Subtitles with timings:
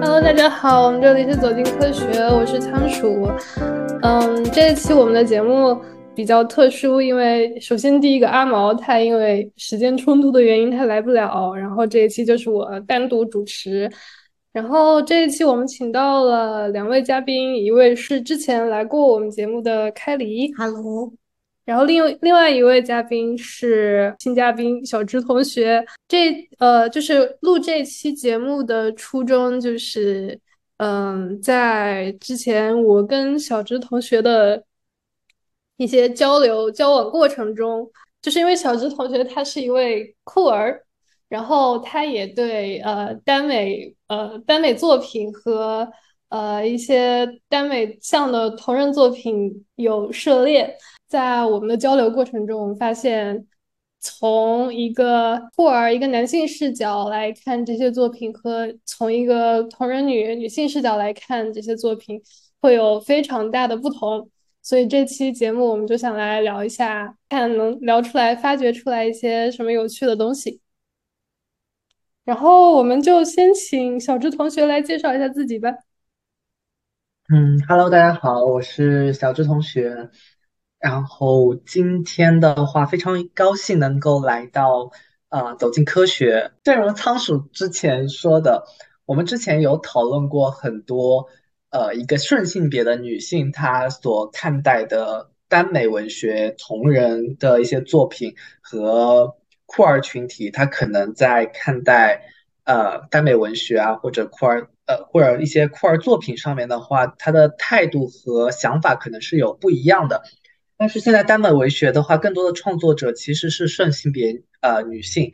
[0.00, 3.28] 哈喽大家好，我们这里是走进科学，我是仓鼠。
[4.02, 5.76] 嗯，这一期我们的节目
[6.14, 13.90] 比较特殊，因为首先第一个阿毛他因为时间冲突的原因他来不了，然后这一期就是我单独主持。
[14.58, 21.12] 然后这一期我们请到了两位嘉宾，一位是之前来过我们节目的开黎，Hello。
[21.64, 25.86] 然后另另外一位嘉宾是新嘉宾小芝同学。
[26.08, 30.36] 这呃，就是录这期节目的初衷就是，
[30.78, 34.64] 嗯，在之前我跟小芝同学的
[35.76, 37.88] 一些交流交往过程中，
[38.20, 40.82] 就是因为小芝同学他是一位酷儿，
[41.28, 45.88] 然后他也对呃耽美呃耽美作品和
[46.28, 50.76] 呃一些耽美向的同人作品有涉猎。
[51.06, 53.46] 在我们的交流过程中，我们发现，
[54.00, 62.20] 从一个酷儿、一个男性视角来看这些作品，和从一个同人女女性视角来看这些作品，
[62.60, 64.28] 会有非常大的不同。
[64.62, 70.60] 所以这期节目，我们就想来聊一下，看能聊出来、发掘出来一些什么有趣的东西。
[72.28, 75.70] 然后，我们就先请小智同学来介绍一下自己吧。
[77.30, 80.10] 嗯，Hello，大家好，我是小智同学。
[80.78, 84.90] 然后今天的话，非常高兴能够来到
[85.30, 86.52] 呃走进科学。
[86.64, 88.64] 正如仓鼠之前说的，
[89.06, 91.28] 我们之前有讨论过很多
[91.70, 99.37] 呃一个顺性别的女性她所看待的耽美文学同人的一些作品和
[99.70, 102.22] 酷儿群体，他可能在看待
[102.64, 110.22] 呃耽美文学啊或者酷儿呃或者一些酷儿作品上面的话，他的态度和想法可能是有不一样的。
[110.78, 115.32] 但是现在耽美文学的话，更多的创作者其实是顺性别呃女性，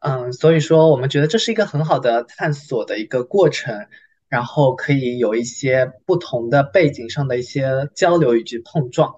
[0.00, 3.86] 嗯，所以说我们觉得这是一个很好的探索的一个过程，
[4.28, 9.14] 然后可以有一些不同的背景上的一些交流以及碰撞，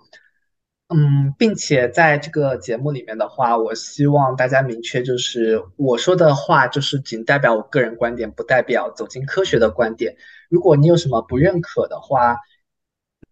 [0.89, 10.17] 嗯，并且在这个节目里面的话，我希望大家明确，就是我说的话就是仅代表我个人观点，不代表走进科学的观点。
[10.49, 12.39] 如果你有什么不认可的话，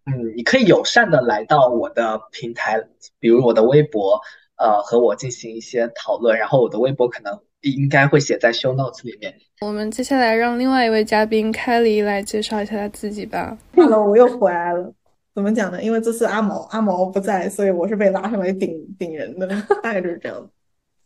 [0.05, 2.79] 嗯，你可以友善的来到我的平台，
[3.19, 4.21] 比如我的微博，
[4.57, 6.37] 呃，和我进行一些讨论。
[6.37, 9.35] 然后我的微博可能应该会写在 show notes 里面。
[9.61, 13.57] 我们接下来让另外一位嘉宾开黎来介绍一下他自己吧。
[13.75, 14.93] Hello，我又回来了。
[15.37, 15.83] 怎么讲呢？
[15.83, 19.47] 因为这次阿毛阿毛不在，所以我是被拉上来顶顶人的，
[19.83, 20.49] 大概就是这样。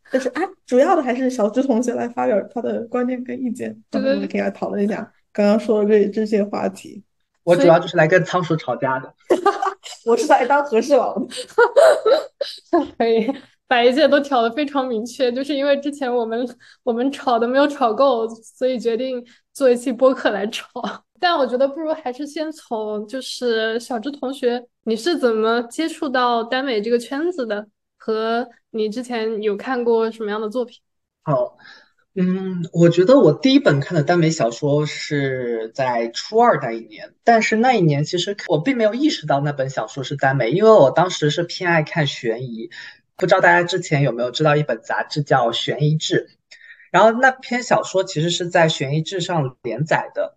[0.09, 7.03] 但是啊，主要的还是小智同学来发表他的观点跟意见，我们可以来讨论一下刚刚说的这这些话题。
[7.43, 9.13] 我主要就是来跟仓鼠吵架的
[10.07, 11.27] 我是来当和事佬的，
[12.97, 13.29] 可以
[13.67, 15.29] 把一切都挑得非常明确。
[15.29, 16.47] 就是因为之前我们
[16.83, 19.21] 我们吵的没有吵够，所以决定
[19.51, 20.69] 做一期播客来吵。
[21.21, 27.65] 但我觉得不如还是先从就是小智同学，你是怎么接触到耽美这个圈子的？
[27.95, 30.79] 和你之前有看过什么样的作品？
[31.21, 31.55] 好。
[32.13, 42.69] 嗯，我觉得我第一本看的耽美小说是在初二那一年，但是那一年其实我并没有意识到那本小说是耽美，因为我当时是偏爱看悬疑。
[43.15, 46.27] 不知道大家之前有没有知道一本杂志叫《悬疑志》，
[46.91, 50.35] 然后那篇小说其实是在《悬疑志》上连载的，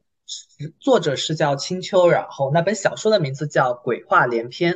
[0.80, 4.74] 作者是叫青秋，然后那本小说的名字叫《鬼话连篇》。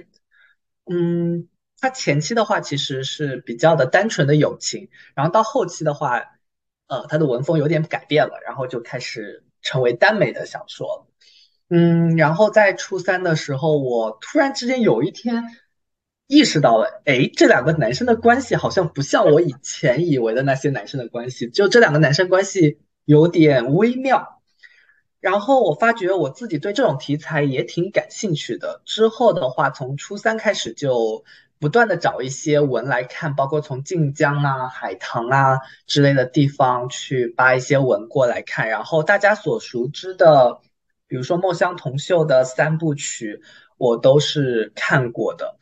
[0.90, 1.48] 嗯，
[1.80, 6.22] 它前期的话其实是比较的单纯的友情，然后到后期的话。
[6.90, 11.06] 呃，他的文风有点改变了，然后就开始成为耽美的小说。
[11.68, 15.44] 嗯，然后在初三的时候，我突然之间有一天
[16.28, 24.37] 意识到了，哎，这两个男生的关系好像不像我以前以为的那些男生的关系，就这两个男生关系有点微妙。
[25.20, 28.82] 然后我发觉我自己对这种题材也挺感兴趣的。
[28.84, 31.24] 之后的话，从初三开始就。
[31.60, 38.68] 不断的找一些文来看，包括从晋江啊、海棠啊之类的地方去扒一些文过来看。
[38.68, 40.60] 然后大家所熟知的，
[41.08, 43.42] 比如说墨香铜臭的三部曲，
[43.76, 45.56] 我都是看过的。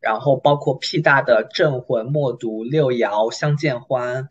[0.00, 4.30] 然后包括屁大的《镇魂》《默读》《六爻》《相见欢》，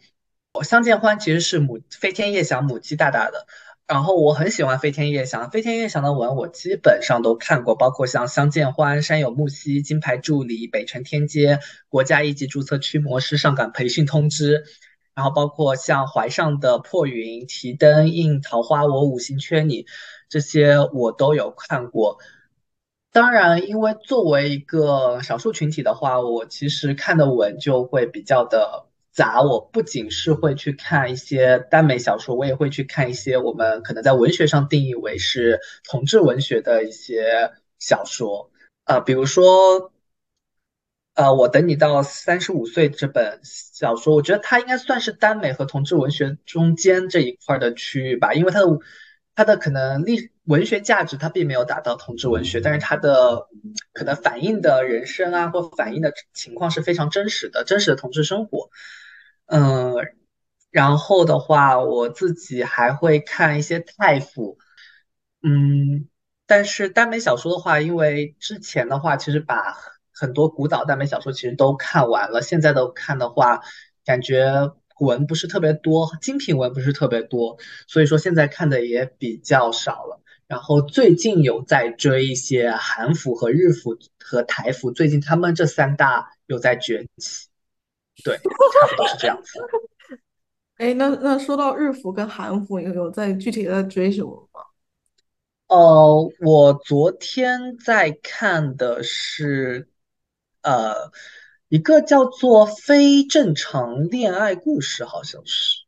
[0.63, 3.45] 《相见欢》其实是母飞天夜翔母鸡大大的。
[3.92, 11.56] 然后我很喜欢飞天夜翔，飞天夜翔的文我基本上都看过，包括像《相见欢》《山有木兮》《金牌助理》《北辰天阶》
[11.90, 14.60] 《国家一级注册驱魔师上岗培训通知》，
[15.14, 19.86] 然后包括像怀上的破云、提灯映桃花、我五行缺你
[20.30, 22.20] 这些我都有看过。
[23.12, 29.42] 当然，因为作为一个少数群体的话，我其实看的文就会比较的杂。
[29.42, 38.52] 我不仅是会去看一些耽美小说，我也会去看一些我们可能在文学上定义为是同志文学的一些小说。
[38.86, 39.92] 呃，比如说，
[41.13, 48.80] 呃，我等你到三十五岁这本小说，我觉得它应该算是耽美和同志文学中间这一块的区域吧，因为它的。
[49.34, 53.48] 它的可能历文学价值，它并没有达到同志文学，但是它的
[53.94, 58.69] 可能反映的人生啊，或反映的情况是非常真实的，真实的同志生活。
[59.51, 59.94] 嗯，
[60.71, 64.57] 然后的话，我自己还会看一些太傅，
[65.44, 66.07] 嗯，
[66.48, 69.75] 但是耽美小说的话，因为之前的话，其实把
[70.13, 73.59] 很多古早耽美小说其实都看完了，现在的看的话，
[74.06, 75.06] 感觉古。
[75.07, 77.57] 文不是特别多，精品文不是特别多，
[77.88, 80.21] 所以说现在看的也比较少了。
[80.47, 87.47] 然后最近有在追一些韩服和日服和台服，最近他们这三大有在崛起，
[88.24, 89.60] 对，差不多是这样子。
[90.78, 94.62] 哎，那那说到日服跟韩服，有有在具体的追什么吗？
[95.68, 99.90] 哦，我昨天在看的是，
[100.62, 101.12] 呃。
[101.72, 105.86] 一个叫做非正常恋爱故事，好像是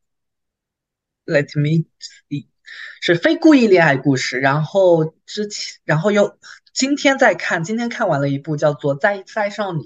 [1.26, 1.84] ，Let me
[2.30, 2.48] see，
[3.02, 4.40] 是非故意恋爱故事。
[4.40, 6.38] 然后之前，然后又
[6.74, 9.84] 今天在看，今天看完了一部叫做《再再上你》，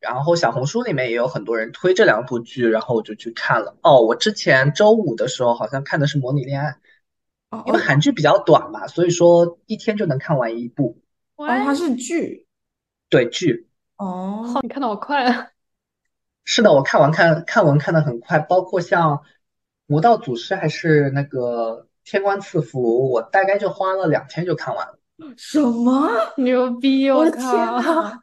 [0.00, 3.76] 然后小红书里面也有很多人推这两部剧，然后我就去看了。
[3.82, 6.76] 哦，我之前周五的时候好像看的是《模拟恋爱》，
[7.66, 10.98] 因为韩剧比较短嘛，所以说一天就能看完一部。
[11.36, 12.46] 哦，它是剧，
[13.10, 13.68] 对剧。
[13.98, 15.48] 哦，你看的好快啊！
[16.44, 19.16] 是的，我看完看看文看的很快，包括像
[19.86, 24.98] 《魔道祖师》还是那个《天官赐福》，我大概就花了两天就看完了。
[25.36, 26.08] 什么
[26.38, 27.10] 牛逼！
[27.10, 28.22] 我的靠！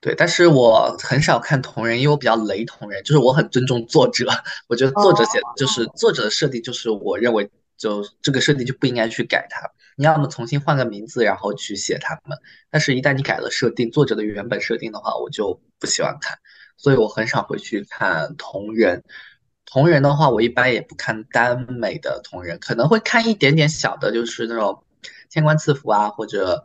[0.00, 4.26] 对，但是我很少看同人，因为我比较雷同人，就是我很尊重作者，
[4.66, 9.70] 我觉得作者写就是作者的设定，就是我认为就这个设定就不应该去改它。
[9.96, 12.38] 你要么重新换个名字，然后去写他们。
[12.70, 16.38] 但是，一旦你改了设定，作者的原本设定的话，我就不喜欢看。
[16.78, 19.04] 所以我很少会去看同人。
[19.66, 24.82] 同人的话，我一般也不看耽美的同人，可能会看一点点小的，就是那种
[25.28, 26.64] 天官赐福啊，或者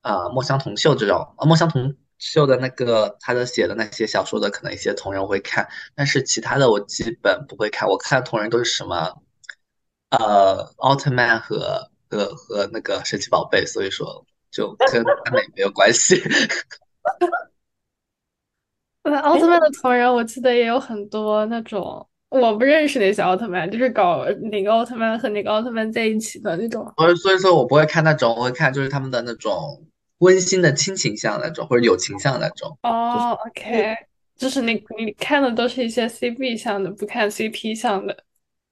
[0.00, 1.34] 呃墨香铜臭这种。
[1.38, 7.88] 墨香铜臭的那个他的写的那些小说的，可能一些同人会看，但是其他的我基本不会看。
[7.88, 9.20] 我看的同人都是什么
[10.10, 11.90] 呃奥特曼和。
[12.12, 16.20] 和和那个神奇宝贝，所以说就 跟他们也没有关系。
[19.22, 26.92] 奥特曼的同人，我记得也有很多那种我不认识那些奥特曼，就是搞哪个奥特曼和哪个奥特曼在一起的那种。
[26.96, 29.86] 所以所以说我不会看那种，我会看就是他们的那种
[30.20, 32.78] 温馨的亲情向那种，或者友情向那种。
[32.82, 33.94] 哦，OK，
[34.36, 38.24] 就是你你看的都是一些 CP 向的，不看 CP 向的。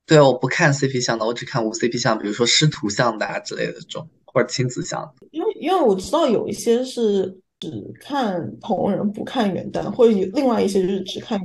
[0.07, 5.15] 对，我不看 CP 向的，我只看无 CP 向，比如说师徒向的啊之类的这种，或者亲子向。
[5.33, 11.39] 因为因为我知道有一些是只看同人不看原耽，或者有另外一些就是只看，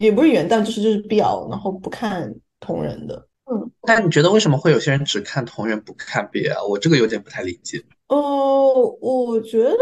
[0.00, 3.28] 也不是原耽，就是就是 BL，然后不看同人的。
[3.50, 6.68] 嗯，但你觉得为什么会有些人只看同人不看 BL？
[6.68, 7.82] 我这个有点不太理解。
[8.08, 9.76] 哦，我觉得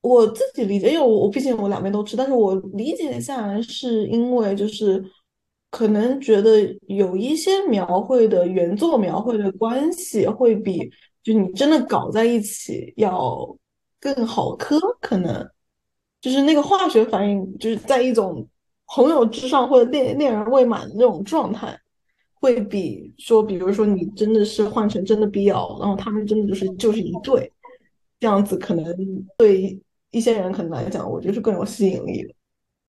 [0.00, 5.04] 我自己理解，因为我毕竟我两边都吃，但是我理解下来是因为就是。
[5.68, 10.88] 可能觉得有一些描绘的原作描绘的关系会比
[11.22, 13.54] 就你真的搞在一起要
[14.00, 15.46] 更好磕，可能
[16.20, 18.46] 就是那个化学反应，就是在一种
[18.86, 21.78] 朋友之上或者恋恋人未满的那种状态，
[22.40, 27.52] 会比说，比如说你真的是换成真的必要，然后他们真的就是就是一对，
[28.20, 28.84] 这样子可能
[29.36, 29.78] 对
[30.10, 32.34] 一些人可能来讲，我觉得是更有吸引力的。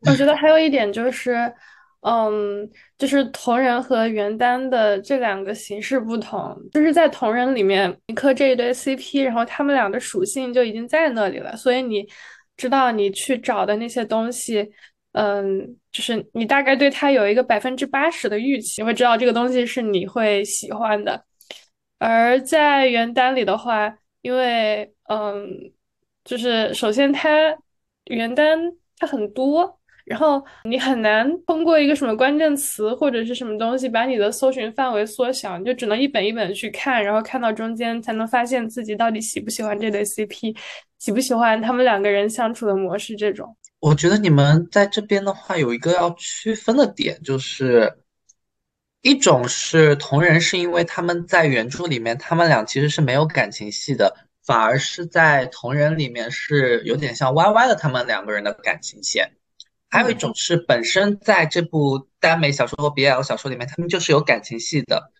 [0.09, 1.53] 我觉得还有一点就是。
[2.01, 12.07] 嗯，就是同人和原耽的这两个形式不同，就是在同人里面，你磕这一对 CP，然后他们俩的属性就已经在那里了，所以你
[12.55, 14.69] 知道你去找的那些东西，
[15.13, 21.25] 嗯，就是你大概对他有一个百分之八十的预期，你会知道这个东西是你会喜欢的。
[21.97, 25.71] 而在原耽里的话，因为嗯，
[26.25, 27.29] 就是首先它
[28.05, 28.59] 原单
[28.97, 29.79] 它很多。
[30.03, 40.57] 然后你很难通过一个什么关键词或者是什么东西把你的搜寻范围缩小，你就只能一本一本去看，然后看到中间才能发现自己到底喜不喜欢这对 CP，
[40.97, 43.53] 喜不喜欢他们两个人相处的模式这种。
[43.81, 47.91] 我觉得你们在这边的话有一个要区分的点，就是
[49.07, 59.31] 一种是同人，是因为他们在原著里面他们俩其实是没有感情戏的，反而是在同人里面是有点像 YY 的他们两个人的感情线。
[59.89, 65.13] 还有一种是本身在这部耽美小说和 BL 小说里面，他们就是有感情戏的，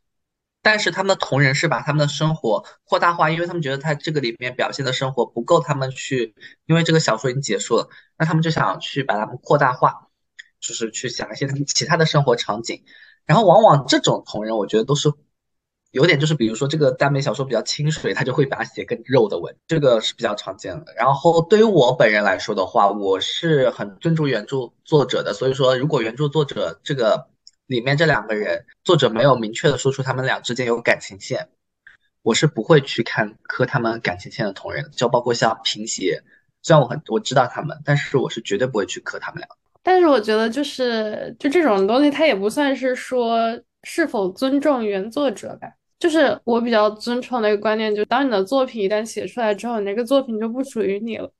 [0.61, 10.09] 但是他们的同人是把他们的生活扩大化，因为他们觉得他这个里面表现的生活不够他们去，因为这个小说已经结束了，那他们就想去把他们扩大化，
[10.59, 12.83] 就是去想一些他们其他的生活场景，
[13.27, 15.13] 然后往往这种同人，我觉得都是。
[15.91, 20.93] 有点就是，比如说这个耽美小说比较清水，他就会把它写更肉的文，这个是比较常见的。
[20.95, 27.29] 然后对于我本人来说的话，我是很尊重原著作者的，所以说如果原著作者这个
[27.65, 31.49] 里面这两个人，作者没有明确的说出他们俩之间有感情线，
[32.21, 36.21] 我是不会去看磕他们感情线的同人，就包括像平邪，
[36.61, 39.47] 虽然我很我知道他们，但是我是绝对不会去磕他们俩。
[39.87, 43.57] 但是我觉得就是就这种东西，它也不算是说。
[43.83, 45.67] 是否尊重原作者吧？
[45.97, 51.31] 就是我比较尊崇的一个观念，就当你的作品一旦写出来之后，你那个作品就不属于你了，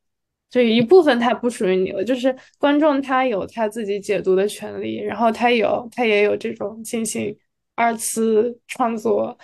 [0.50, 2.02] 就一部分它不属于你了。
[2.06, 7.36] 就是观众他有他自己解读的权利，然后他有他也有这种进行
[7.76, 9.38] 二次创作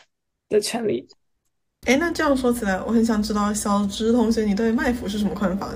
[0.47, 1.05] 的权利。
[1.85, 5.67] 哎，那这样说起来，我很想知道小直同学，你对麦腐是什么看法？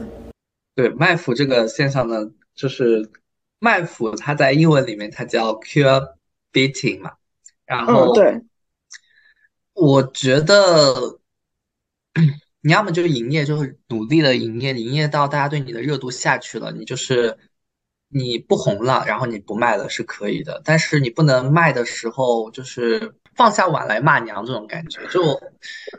[0.76, 2.16] 对麦腐这个现象呢，
[2.58, 3.10] 就是
[3.60, 6.18] 麦腐它在英文里面它叫 cure。
[6.54, 7.12] beating 嘛，
[7.66, 8.42] 然后对，
[9.74, 11.20] 我觉得
[12.62, 17.38] 你要么就是营业，就是努力的营业，营业到大家对你的热度下去了，你就是
[18.08, 25.40] 你不红了，然后你不卖了是可以的，但是你不能卖的时候就是放下碗来骂娘这种感觉，就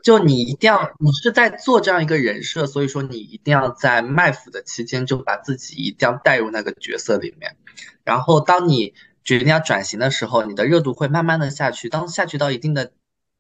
[0.02, 7.56] 就你一定要你是在做这样一个人设，所以说你一定要在卖腐的期间就把自己一定要带入那个角色里面，
[8.04, 8.94] 然后当你。
[9.24, 11.90] 决定要转型的时候，你的热度会慢慢的下去。
[11.90, 12.92] 当下去到一定的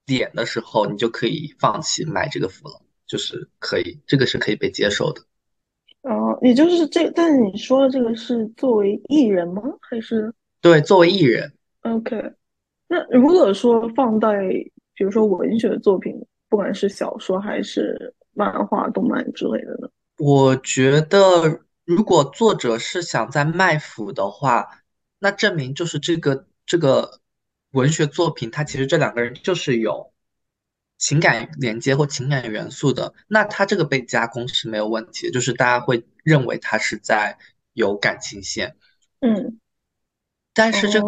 [0.04, 5.22] 点的时候，你就可以放弃买这个服了，就是可以，这个是可以被接受的。
[6.02, 9.62] 哦，也就是这，但是你说的这个是作为艺人吗？
[9.80, 12.34] 还是对，作为艺人？OK。
[12.88, 14.40] 那如果说放在
[14.94, 16.12] 比如说文学作品，
[16.48, 19.88] 不管是小说还是漫画、动漫之类的呢？
[20.18, 24.82] 我觉得，如果作者是想在卖腐的话。
[25.20, 27.18] 那证明就是这个这个
[27.72, 30.12] 文学作品，它其实这两个人就是有
[30.96, 33.12] 情感连接或情感元素的。
[33.26, 37.36] 那他这个被加工是没有问题的，就是大家会认为他是在
[37.72, 38.76] 有感情线。
[39.18, 39.58] 嗯，
[40.54, 40.98] 但是这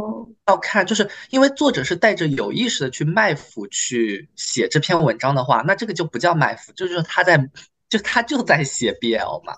[0.46, 7.50] 要看，就是因为作者是带着有意识的去卖腐去写这篇文章的话，那这个就不叫卖腐，就是他在
[7.88, 9.54] 就他就在写 BL 嘛。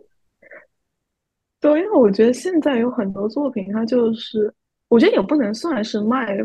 [1.59, 4.53] 对，因为我觉得现在有很多作品，它就是，
[4.89, 6.35] 我觉得也不能算是卖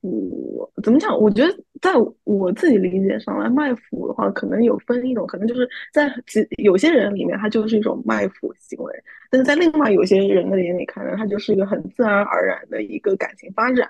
[0.00, 1.18] 我，怎么讲？
[1.18, 1.92] 我觉得在
[2.24, 8.92] 我自己理解上来，卖腐的话，可能有分一种，可能就是在其有些人里面，它就是一种卖腐行为；
[9.30, 13.88] 但是在另外有些人的眼里看来，它就是一个很自然而然的一个感情发展。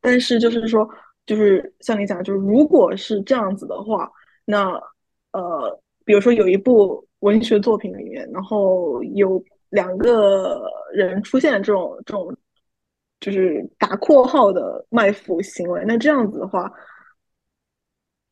[0.00, 0.88] 但是就是说，
[1.26, 4.10] 就是像你讲，就是如果是这样子的话，
[4.44, 4.72] 那
[5.32, 9.42] 呃，比如说有一部文学作品里面，然后有。
[9.72, 10.60] 两个
[10.92, 12.36] 人出现这种这种，
[13.22, 16.68] 就是打括号的卖腐行为，那这样子的话，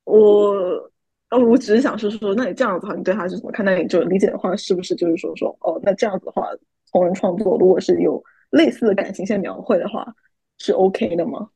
[0.03, 0.51] 我
[1.29, 3.65] 呃，我只是想说说，那你这样子的话，你对他是怎么看？
[3.65, 6.49] 那你就理解的话，是不是就是说说，哦，那这样子的话，
[6.91, 8.21] 同人创作如果是有
[8.51, 10.13] 类似的感情线描绘的话，
[10.59, 11.51] 是 OK 的吗？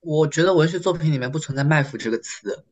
[0.00, 2.64] 我觉得文学作品里面不存在卖腐这个词，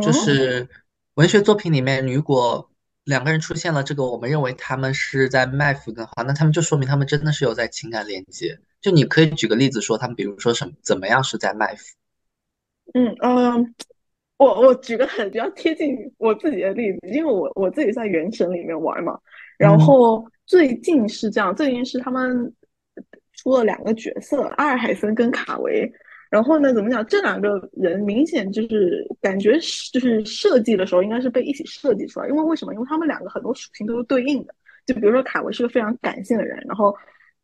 [0.00, 0.68] 就是
[1.14, 2.70] 文学作品里面如果。
[3.04, 8.58] 两个人出现了这个，我们认为他们是在卖腐的话，那他们就说明他们真的是有在情感连接。
[8.80, 11.84] 就你可以举个例子说，他们比如说什么怎么样是在卖腐？
[12.94, 13.74] 嗯嗯，
[14.36, 19.18] 我我举个很比较贴近我自己的例子，因为我我自己在原神里面玩嘛，
[19.58, 22.54] 然后最近是这样，最近是他们
[23.32, 25.90] 出了两个角色，阿尔海森跟卡维。
[26.34, 26.74] 然后呢？
[26.74, 27.06] 怎么讲？
[27.06, 29.56] 这两个人明显就是感觉
[29.92, 32.26] 就是设计的时候应该是被一起设计出来。
[32.28, 32.74] 因为为什么？
[32.74, 34.52] 因为他们两个很多属性都是对应的。
[34.84, 36.92] 就比如说卡维是个非常感性的人，然后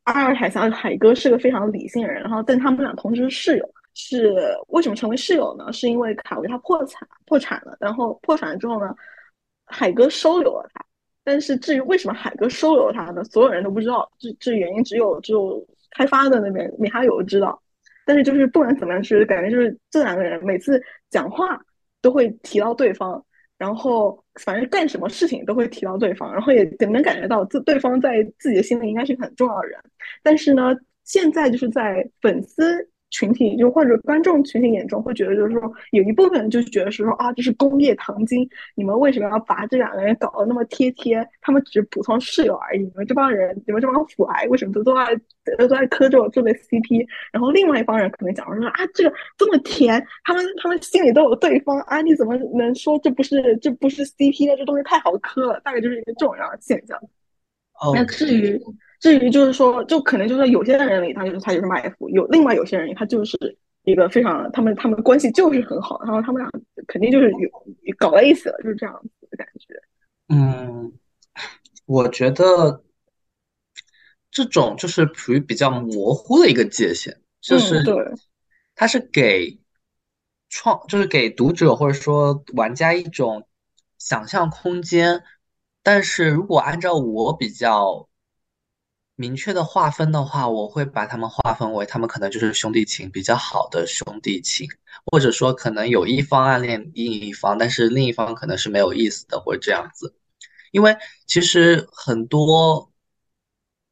[0.02, 2.20] 阿尔海峡海哥是个非常理性的人。
[2.20, 4.35] 然后但他们俩同时是室友，是
[4.70, 5.73] 为什么成为室友呢？
[5.73, 8.92] 是因为卡维他破产破产了，然后破产了之后呢，
[9.66, 10.85] 海哥收留了他。
[11.23, 13.23] 但是至于为什么海哥收留他呢？
[13.23, 17.62] 所有人都不知道，这这原因只有只有开发的那边米哈游知道。
[18.04, 21.61] 但是就是不管怎么样，就是感觉就是这两个人每次讲话
[22.00, 23.25] 都会提到对方，
[23.59, 29.78] 然后反正干什么事情都会提到对方，然后也能感觉到自对方在自己的心里应该是个很重要的人。
[30.23, 32.88] 但是呢，现在就是在粉丝。
[33.10, 41.26] 群体就或者观众群体眼中会觉得，就是说有一部分人就觉得是说啊，这是工业糖精，你们为什么要把这两个人搞得那么贴贴？
[41.40, 42.78] 他们只是普通室友而已。
[42.80, 45.06] 你们这帮人，你们这帮腐癌，为什么都都爱
[45.58, 47.06] 都都爱磕这种这类 CP？
[47.32, 54.56] 然后另外一帮人可能讲说啊，这个这么甜，他们他们心里都有对方啊，你怎么能说这不是这不是 CP 呢？
[54.56, 56.98] 这东西太好磕了，大概就是一个这种样的现象。
[57.94, 58.60] 那至于。
[59.00, 63.35] 至于就是说，就可能就是有些人里他就是他就是卖腐，有另外有些人他就是
[63.85, 66.50] 一个非常他们他们关系就是很好，然后他们俩
[66.87, 67.49] 肯定就是有
[67.97, 69.75] 搞在一起了，就是这样子的感觉。
[70.28, 70.92] 嗯，
[71.87, 72.85] 我觉得
[74.30, 77.97] 这种就是属于比较模糊的一个界限，就是对，
[78.75, 79.59] 它是给
[80.50, 83.49] 创就是给读者或者说玩家一种
[83.97, 85.23] 想象空间，
[85.83, 88.09] 但是如果按照我比较。
[89.20, 94.66] 明确的划分的话，我会把他们划分为他们可能就是兄弟情比较好的兄弟情，
[95.04, 100.14] 或者说可能有一方暗恋另一方，但是另一方可能是没有意思的或者这样子。
[100.70, 100.96] 因为
[101.26, 102.90] 其实很多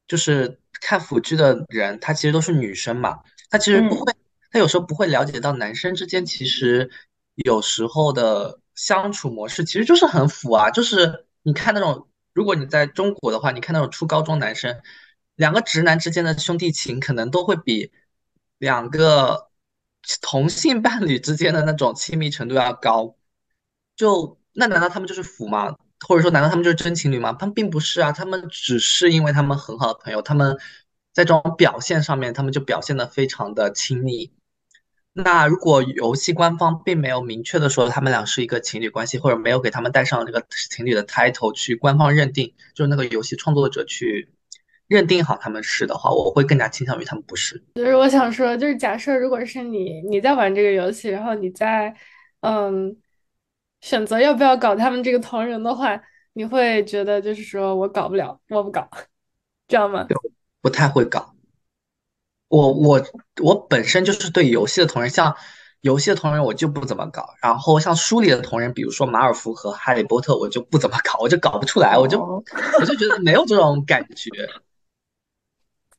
[0.07, 3.19] 就是看腐剧的人，他其实都是女生嘛，
[3.51, 4.11] 他其实不会，
[4.51, 6.91] 他有时候不会了解到男生之间其实
[7.35, 14.81] 有时候的相处模式其实就是很腐啊，就是你看那种，如果你在中国的话，你看那种初高中男生。
[15.39, 17.93] 两个直男之间的兄弟情，可能都会比
[18.59, 19.51] 两个
[20.21, 23.17] 同性伴侣之间的那种亲密程度要高。
[23.95, 25.77] 就那难道他们就是腐吗？
[26.09, 27.33] 或者说难道他们就是真情侣吗？
[27.39, 30.59] 他们并不是啊，他们只是因为他们很好的朋友，他们
[31.13, 34.33] 在这种表现上面，他们就表现的非常的亲密。
[35.13, 44.29] 那如果游戏官方并没有明确的说他们俩是一个情侣关系，或者没有给他们带上这个情侣的 title 去官方认定，就是那个游戏创作者去。
[44.89, 47.63] 认定好他们是的话，我会更加倾向于他们不是。
[47.75, 51.95] 就是我想说，就是假设如果是你，你在玩这个游戏，然后你在
[52.41, 52.97] 嗯
[53.81, 56.01] 选择要不要搞他们这个同人的话，
[56.33, 58.89] 你会觉得就是说我搞不了，我不搞，
[59.69, 60.07] 这样吗？
[60.61, 61.35] 不太会搞。
[62.49, 63.05] 我我
[63.43, 65.37] 我本身就是对游戏的同人，像
[65.83, 67.35] 游戏的同人我就不怎么搞。
[67.43, 74.31] 然后像书里的同人，比如说马尔福和哈利波特，我就不怎么搞，我就搞不出来，我就我就觉得没有这种感觉。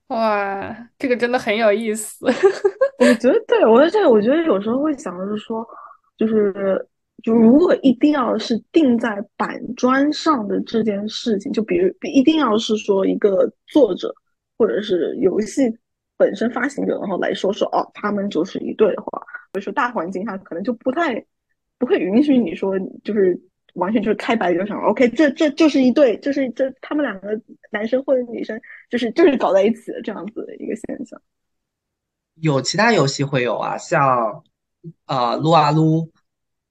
[0.10, 2.26] 哇，这个真的很有意思。
[3.00, 5.66] 我觉得，对我在这，我觉得有时候会想的是说，
[6.18, 6.54] 就是，
[7.24, 14.14] 就如果一定要是定在板砖上的这件事情，就比如一定要是说一个作者
[14.58, 15.72] 或者是游戏
[16.18, 19.22] 本身发行者，然后来说说哦，他们就是一对的话，
[19.54, 21.24] 所以说大环境下可能就不太
[21.78, 23.40] 不会允许你说就是。
[23.74, 27.30] 完全就是开白就想，OK，这这就是一对，就是这他们两个
[27.72, 31.22] 男生或者女生，就是就是搞在一起的这样子的一个现象。
[32.36, 34.44] 有其他游戏会有啊，像
[35.06, 36.12] 呃撸啊撸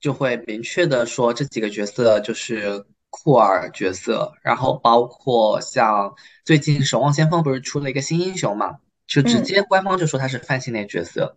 [0.00, 11.37] 就会明确的说这几个角色就是酷儿角色，然后包括像最近守望先锋不是出了一个新英雄嘛，就直接官方就说他是泛性恋角色。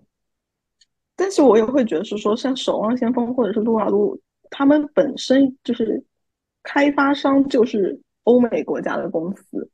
[1.16, 4.20] 但是我也会觉得是说，像守望先锋或者是撸啊撸。
[4.52, 6.04] 他们本身就是
[6.62, 9.72] 开发商，就是欧美国家的公司。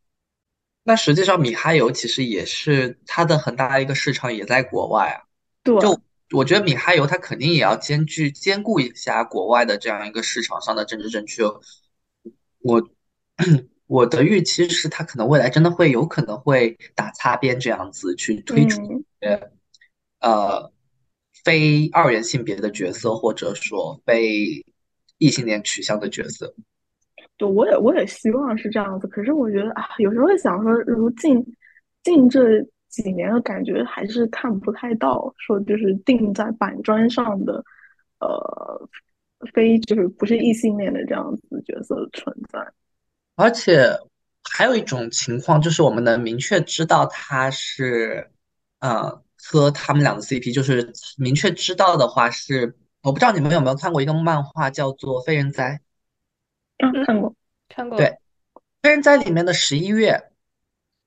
[0.83, 5.27] 那实际上，米哈游其实也是它的很大的一个市场也在国外啊。
[5.63, 5.77] 对。
[5.81, 5.99] 就
[6.31, 11.43] 我觉得米哈游它肯定也要兼具兼顾一下国外的这样一个市场上的政治正确。
[12.59, 12.89] 我
[13.87, 19.03] 我的预期是，它可能未来真的会有可能会打擦边这样子去推出
[20.19, 20.71] 呃。
[21.47, 24.65] 非二元性别的角色，或者说非
[25.17, 26.53] 异性恋取向的角色，
[27.37, 29.07] 对，我也我也希望是这样子。
[29.07, 31.41] 可是我觉得啊，有时候会想说，如近
[32.03, 37.63] 近这几年的感觉，还是看不太到说就是定在板砖上的，
[38.19, 38.89] 呃，
[39.53, 42.59] 非就是不是异性恋的这样子角色的存在。
[43.35, 43.87] 而且
[44.43, 48.29] 还有一种情况，就是我们能明确知道他是，
[48.81, 49.23] 呃。
[49.37, 55.81] 和他们俩的 CP 就是明确知道的话是，我不知道你们有没有看过一个漫画叫做《非人哉》。
[56.85, 57.35] 嗯，看过，
[57.69, 57.97] 看过。
[57.97, 58.07] 对，
[58.81, 60.31] 《非人哉》里面的十一月，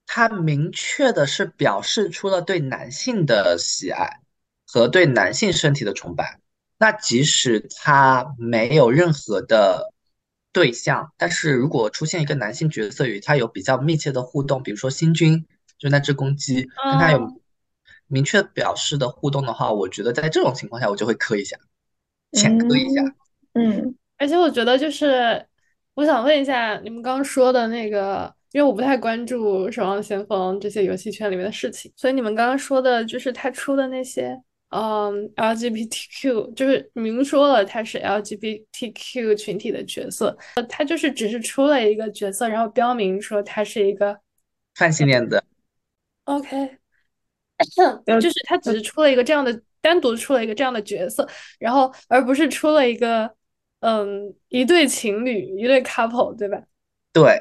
[0.05, 4.19] 他明确的是表示出了对男性的喜爱
[4.65, 6.39] 和对男性身体的崇拜。
[6.77, 9.93] 那即使他没有任何的
[10.51, 15.45] 对象，但是如果出现一个男性角色与他有比较密切的互动，比如说星君，
[15.77, 17.40] 就那只公鸡，跟他有
[18.11, 21.57] 明确表示的互动的话，我觉得在这种情况下，我就会磕一下，
[22.33, 23.01] 浅磕一下。
[23.53, 25.45] 嗯，而且我觉得就是，
[25.95, 34.37] 我想问一下你们刚刚说的那个，因为我不太关注《守望先锋》这些游戏圈里面的事情，所以你们刚刚说的就是他出的那些，
[34.69, 44.17] 嗯，LGBTQ，就是明说了他是 LGBTQ 群体的角色，呃他就是只是出了一个角色，然后标明说他是一个
[44.75, 45.43] 泛性恋的
[46.23, 46.69] ，OK，呃
[48.19, 51.27] 就是他只是出了一个这样的，单独出了一个这样的角色，
[51.59, 53.33] 然后而不是出了一个，
[53.79, 56.61] 嗯，一对情侣，一对 couple，对吧？
[57.13, 57.39] 对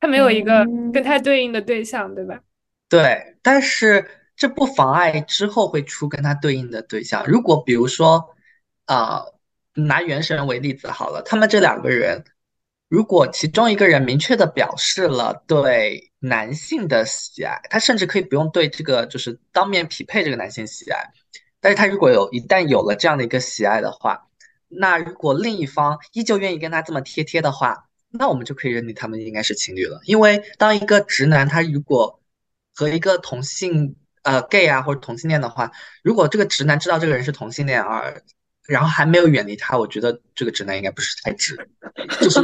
[0.00, 2.40] 他没有一个嗯跟他对应的对象，对吧？
[2.88, 7.24] 对，但是这不妨碍之后会出跟他对应的对象。
[7.26, 8.34] 如果比如说，
[8.86, 9.22] 啊、
[9.74, 12.24] 拿原神为例子好了，他们这两个人，
[12.92, 21.02] 如果其中一个人明确的表示了对男性的喜爱，他甚至可以不用对这个就是当面匹配这个男性喜爱，
[21.58, 24.28] 但是他如果有一旦有了这样的一个喜爱的话，
[24.68, 30.02] 那如果另一方依旧愿意跟他这么贴贴的话，那我们就可以认定他们应该是情侣了。
[30.04, 32.20] 因为当一个直男他如果
[32.74, 38.22] 和一个同性呃 gay 啊或者同性恋的话，如果这个直男知道这个人是同性恋而
[38.68, 41.56] 然后还没有远离他，我觉得这个直男应该不是太直，
[42.20, 42.40] 就是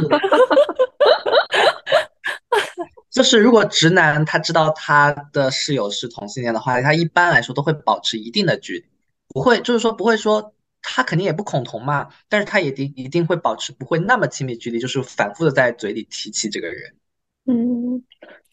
[3.09, 8.85] 就是如果直男他知道他的室友是同性恋的话，他一般来说都会保持一定的距离，
[9.29, 16.95] 不会就是说不会说他肯定也不恐同嘛，但是他也一定一定会保持不会那么亲密距离，就是反复的在嘴里提起这个人。
[17.45, 18.03] 嗯，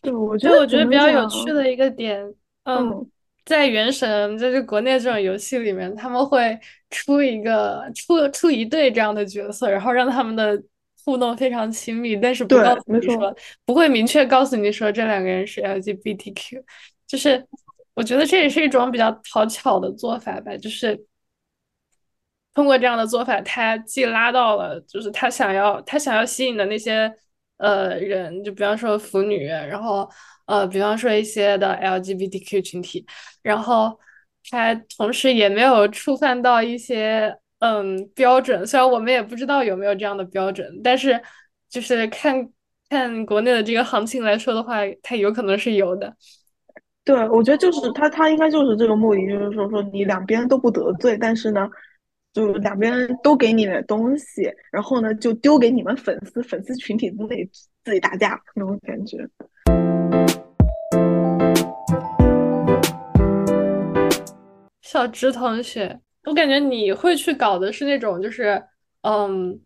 [0.00, 2.24] 对，我觉得我觉得比较有趣的一个点，
[2.64, 3.10] 嗯，嗯
[3.46, 6.58] 在原神，就是国内这种游戏里面，他们会
[6.90, 10.60] 出一个出出一对这样的角色，然后让他们的
[11.04, 13.32] 互动非常亲密，但是不告诉你说，
[13.64, 16.60] 不会明确告诉你说这两个人是 LGBTQ，
[17.06, 17.46] 就是
[17.94, 21.00] 我觉得这也是一种比较讨巧的做法吧，就是
[22.52, 27.14] 通过这样的做法，他既拉到了就是他想要他想要吸引的那些
[27.58, 30.10] 呃人，就比方说腐女，然后
[30.46, 33.04] 呃比方说一些的 LGBTQ 群体，
[33.42, 33.98] 然后
[34.50, 41.20] 他同时也没有触犯到一些嗯标准，虽然我们也不知道有没有这样的标准，但是
[41.68, 42.48] 就是看
[42.88, 46.14] 看国内的这个行情来说的话，它有可能是有的。
[47.04, 51.68] 对，我觉得就是他，他应该就是这个目的，就是说说你两边都不得罪，但是呢，
[52.32, 57.48] 就两边都给你点东西，然后呢，就丢给你们粉丝，粉丝群体自己
[57.84, 59.18] 自己打架那种感觉。
[64.82, 68.62] 小直同学，我感觉你会去搞的是那种，就是
[69.02, 69.60] 嗯，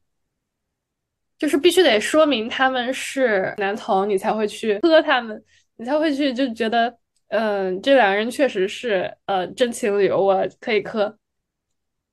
[1.38, 5.40] 就是必须得说明他们是男同，你才会去磕他们，
[5.76, 6.92] 你才会去就觉得，
[7.29, 11.16] 嗯，这两个人确实是呃真情侣，我可以磕。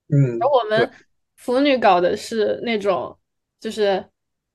[0.09, 0.89] 嗯，而我们
[1.37, 3.17] 腐女搞的是那种，
[3.59, 4.05] 就是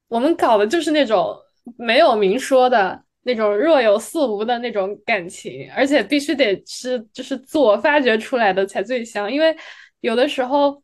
[0.07, 1.37] 我们搞的就是那种
[1.77, 9.33] 没有明说的那种若有似无的那种感情，而且必须得是就是自我发掘出来的才最香。
[9.33, 9.57] 因为
[10.01, 10.83] 有的时候，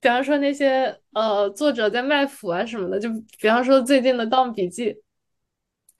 [0.00, 3.08] 比方说那些呃作者在卖腐啊什么的，就
[3.40, 4.92] 比方说最近的《盗墓笔记》，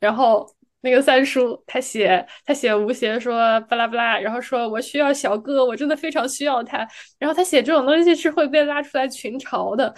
[0.01, 6.87] 然后那个三叔他写他写吴邪说巴拉巴拉，然后说我需要小哥，我真的非常需要他。
[7.19, 9.95] 然后他写这种东西是会被拉出来群嘲的，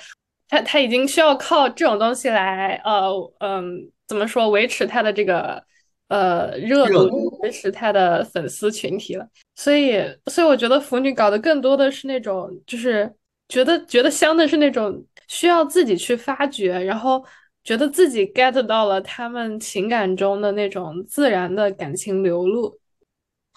[0.49, 5.63] 他他已经需要靠这种东西来呃嗯怎么说维持他的这个
[6.09, 9.27] 呃热度维持他的粉丝群体了。
[9.55, 13.11] 所以所以我觉得腐女搞的更多的是那种就是
[13.49, 17.25] 觉得觉得香的是那种需要自己去发掘，然后。
[17.65, 22.79] 觉得自己 get 到了他们情感中的那种自然的感情流露，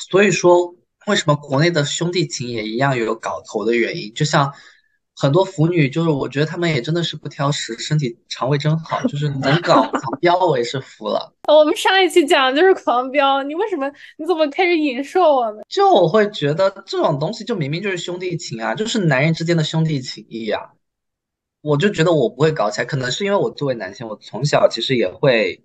[0.10, 0.76] 所以说，
[1.08, 4.14] 为什么国内的兄弟情也一样有搞头的原因？
[4.14, 4.52] 就像
[5.15, 11.34] 很多腐女，就是我觉得他们也真的是不挑食，身体肠胃真好，就是能搞狂飙，我也是服了。
[11.47, 15.63] 我们上一期讲的就是狂飙，你为什么你怎么开始引射我们？
[15.69, 20.71] 就我会觉得这种东西就明明就是兄弟情啊，就是男人之间的兄弟情谊啊。
[21.62, 25.63] 我就觉得我不会搞起来，可能是因为我作为男性，我从小其实也会，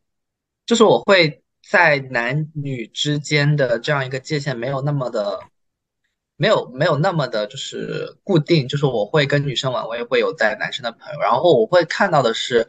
[0.66, 5.40] 就是我会在男女之间的这样一个界限没有那么的，
[6.36, 12.68] 没有没有那么的，就是固定，就是我会跟女生玩，我也会有带男生的朋友，然后我会看到的是，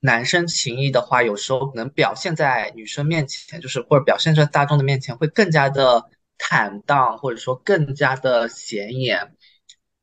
[0.00, 9.34] 男生情谊的话，有时候能表现在女生面前，就是或者表现在大众的面前，会更加的坦荡，或者说更加的显眼。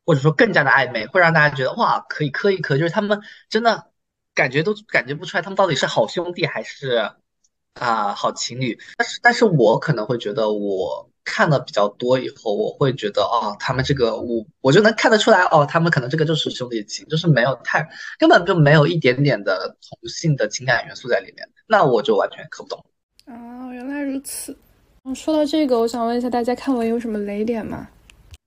[0.04, 3.92] 或者说更加的暧昧，会让大家觉得哇，可以磕一磕，就是他们真的
[4.34, 7.12] 感觉都感觉不出来他们到底是好兄弟还是
[7.76, 8.80] 啊好情侣。
[8.98, 22.86] 但是但是我可能会觉得我看的比较多以后，我会觉得哦，他们这个我我就能看得出来哦，他们可能这个就是兄弟情，就是没有太根本就没有一点点的同性的情感元素在里面，那我就完全看不懂。
[23.26, 24.58] 啊，原来如此。
[25.16, 27.88] 说到这个，我想问一下大家，看完有什么雷点吗？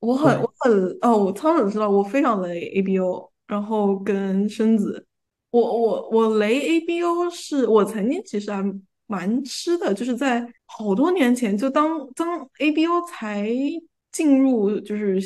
[0.01, 5.05] 我很我很哦，我仓鼠知道我非常雷 A B O，然后跟生子，
[5.51, 8.63] 我我我雷 A B O 是我曾经其实还
[9.07, 13.49] 蛮吃的，就是在好多年前，就当当 A B O 才
[14.13, 15.21] 进入就是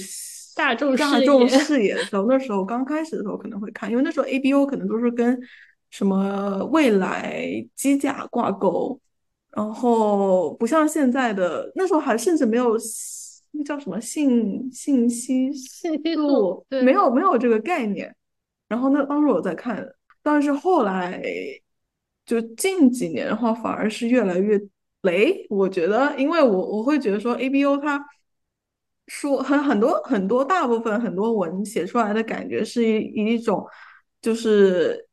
[0.57, 5.39] 大众大众视野的时候，那时候刚开始的时候可能会看，因为那时候 A B O 可能都是跟
[5.91, 9.01] 什么未来机甲挂钩，
[9.51, 12.77] 然后不像现在的那时候还甚至没有。
[13.51, 16.63] 那叫什么信信息信息素？
[16.69, 18.15] 没有没有这个概念。
[18.69, 19.83] 然后那当时我在看，
[20.23, 21.23] 但是后来
[22.29, 24.61] 就近几年的话，反而是越来越
[25.03, 25.47] 雷。
[25.49, 28.05] 我觉得，因为我我会觉得说，A B O 它
[29.07, 33.67] 说很很多很多大部分很多文写出来的感觉是一一种，
[34.21, 35.09] 就是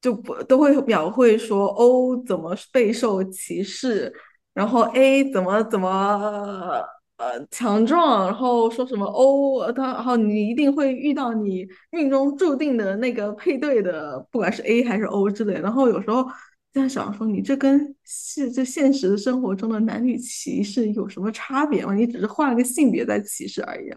[0.00, 4.12] 就不都会描绘说 O 怎么备受歧视，
[4.52, 6.82] 然后 A 怎么怎么。
[7.16, 15.54] 呃，强壮，然后说什么哦，他然后你一定会遇到你命中注定的那个配对的，不管是 A 还是 O 之类。
[15.60, 16.26] 然后有时候
[16.72, 21.94] 在想说，你这跟现这现实生活中的男女歧视有什么差别吗？
[21.94, 23.92] 你只是换了个性别在歧视而已。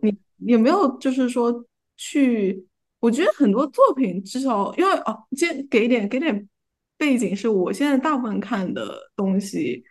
[0.00, 1.64] 你有没有就是说
[1.96, 2.64] 去？
[3.00, 6.48] 我觉得很多作品至少因为哦，先给点给点
[6.96, 9.82] 背景，是我现在大部分看的东西，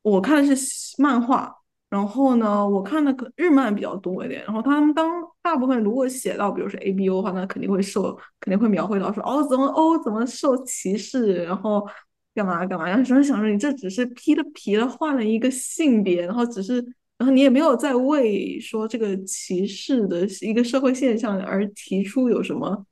[0.00, 1.54] 我看的是漫画。
[1.90, 4.44] 然后呢，我看的可日漫比较多一点。
[4.44, 11.86] 然后他们当大部分如果写到，比如说 A B O 的话，那肯定会受，肯定会描绘到说，哦，怎么 O 怎么受歧视，然后
[12.34, 12.86] 干嘛干嘛。
[12.86, 16.74] 然后想想说，你这只是披了皮了，换了一个性别，然后只是，
[17.16, 22.84] 然后你也没有在为说这个歧视的一个社会现象而提出有什么，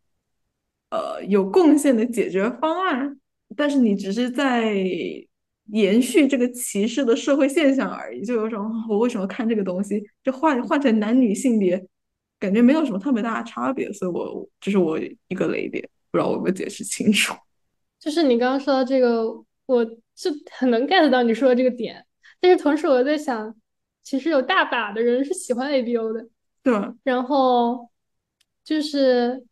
[0.89, 3.21] 呃，有贡献的解决方案。
[3.55, 4.75] 但是你只是在。
[5.73, 11.85] 延续这个歧视的社会现象而已，就有种我为什么看这个东西，就换换成男女性别，
[12.39, 17.35] 感觉没有什么特别大的差别，所以我这是我一个雷点，不知道我有没有解释清楚。
[17.99, 19.25] 就是你刚刚说到这个，
[19.67, 22.07] 我就很能 get 到你说的这个点，
[22.41, 23.53] 但是同时我在想，
[24.05, 26.29] 其实有大把的人是喜欢 A B O 的，
[26.63, 26.75] 对。
[27.03, 27.91] 然后
[28.63, 29.45] 就是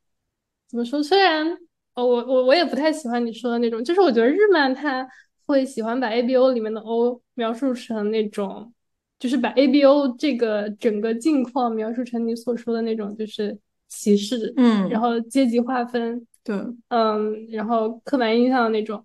[0.69, 1.49] 怎么说，虽然
[1.95, 5.09] 哦，我我我也不太喜欢你说的那种，就是我觉得日漫它。
[5.47, 8.73] 会喜欢把 A B O 里面的 O 描述成那种，
[9.19, 16.57] 就是把 A B O 这个整个境况描述成你所说的那种，就是歧视，嗯，然后阶级划分，对，
[16.89, 19.05] 嗯，然后刻板印象的那种。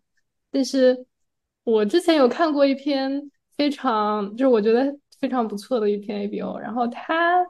[0.52, 1.06] 但是
[1.63, 7.45] 我之前有看过一篇非常，就是我觉得非常不错的一篇 A B O，然后它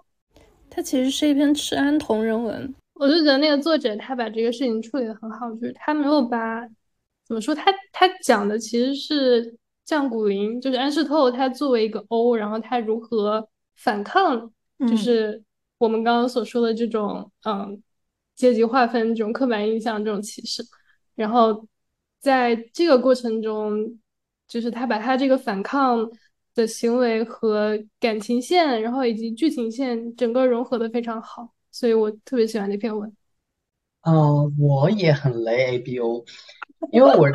[0.70, 6.68] 它其实是一篇赤安同人文，我就觉得那个作者他把这个事情处理的很好，就是他没有把。
[7.30, 7.54] 怎么说？
[7.54, 15.42] 他他讲的其实是降谷林，就是安室透，他作为一个 O，然后他如何反抗，就是
[15.78, 17.80] 我们刚刚所说的这种嗯
[18.36, 20.64] 阶级划分、这种刻板印象、这种歧视。
[21.14, 21.68] 然后
[22.20, 24.00] 在这个过程中，
[24.48, 26.10] 就是他把他这个反抗
[26.56, 33.16] 的行为和感情线，然后以及剧情线整个融合的非常好，所以我特别喜欢那篇文。
[34.02, 36.26] 嗯，我也很雷 A B O。
[36.92, 37.28] 因为我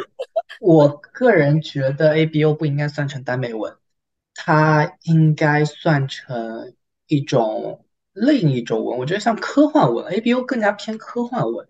[0.61, 3.77] 我个人觉得 A B O 不应该算成耽美文，
[4.35, 6.75] 它应该算成
[7.07, 8.99] 一种另一种文。
[8.99, 11.69] 我觉得像科幻文，A B O 更加偏科幻文。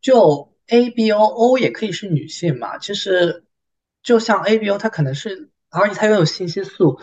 [0.00, 3.44] 就 A B O O 也可以是女性嘛，其实
[4.02, 7.00] 就像 A B O 它可能是，而且它又有信息素，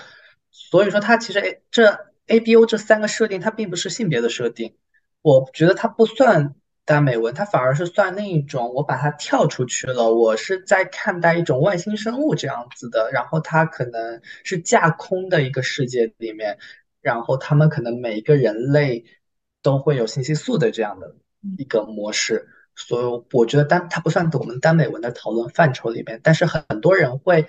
[0.52, 4.78] 所以说它其实 A 这 A B O 这三个设定它并不是性别的设定，
[5.22, 6.56] 我觉得它不算。
[6.86, 16.58] 耽美文，它反而是算另一种，我把它跳出去了，我是在看待一种外星生物这样子的，然后它可能是架空的一个世界里面，
[17.02, 19.06] 然后他们可能每一个人类
[19.62, 21.16] 都会有信息素的这样的
[21.58, 27.48] 一个模式，所以我觉得单它不算我们耽美文的讨论范畴里面，但是很多人会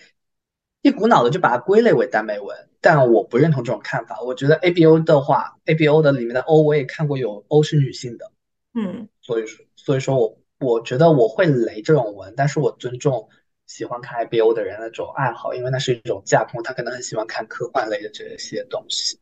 [0.81, 8.31] 一股脑的就把它归类为耽美文，但我不认同这种看法，我觉得 A B O 的话，A B O 的里面的 O 我也看过有 O 是女性的。
[8.75, 13.29] 嗯，所以说，所以说我我觉得我会雷这种文，但是我尊重
[13.67, 19.19] 喜欢看 I B O 的人的这种爱好，因为那是一种架空，他可能很喜欢看科幻类的这些东西。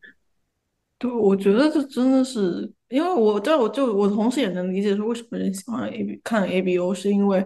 [0.98, 7.44] 对，我觉得这真的是，因为我这我就我同时也能理解说为什么人喜欢 A B 看 A B O，是因为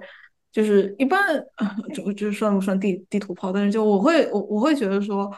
[0.53, 1.19] 就是一般
[1.95, 5.31] 就就算不算地地图炮，但是就我会我我会觉得说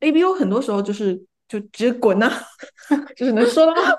[0.00, 2.30] A B O 很多时候就是就直接滚呐、
[3.16, 3.92] 就是能说的话，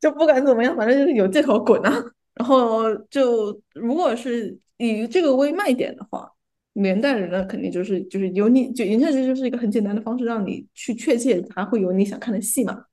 [0.00, 2.02] 就不管怎么样，反正就是有借口滚呐、
[2.34, 6.30] 然后就如果是以这个为卖点的话。
[6.78, 12.84] 连带人呢，肯定就是就是有你就言下之意就是一个很简单的方式，让你去确切它会有你想看的戏嘛。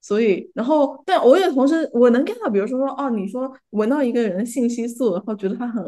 [0.00, 5.84] 所以，然后，但我也同时我能 get 到，比如说说哦，你说闻到一个人的信息素，然后觉得他很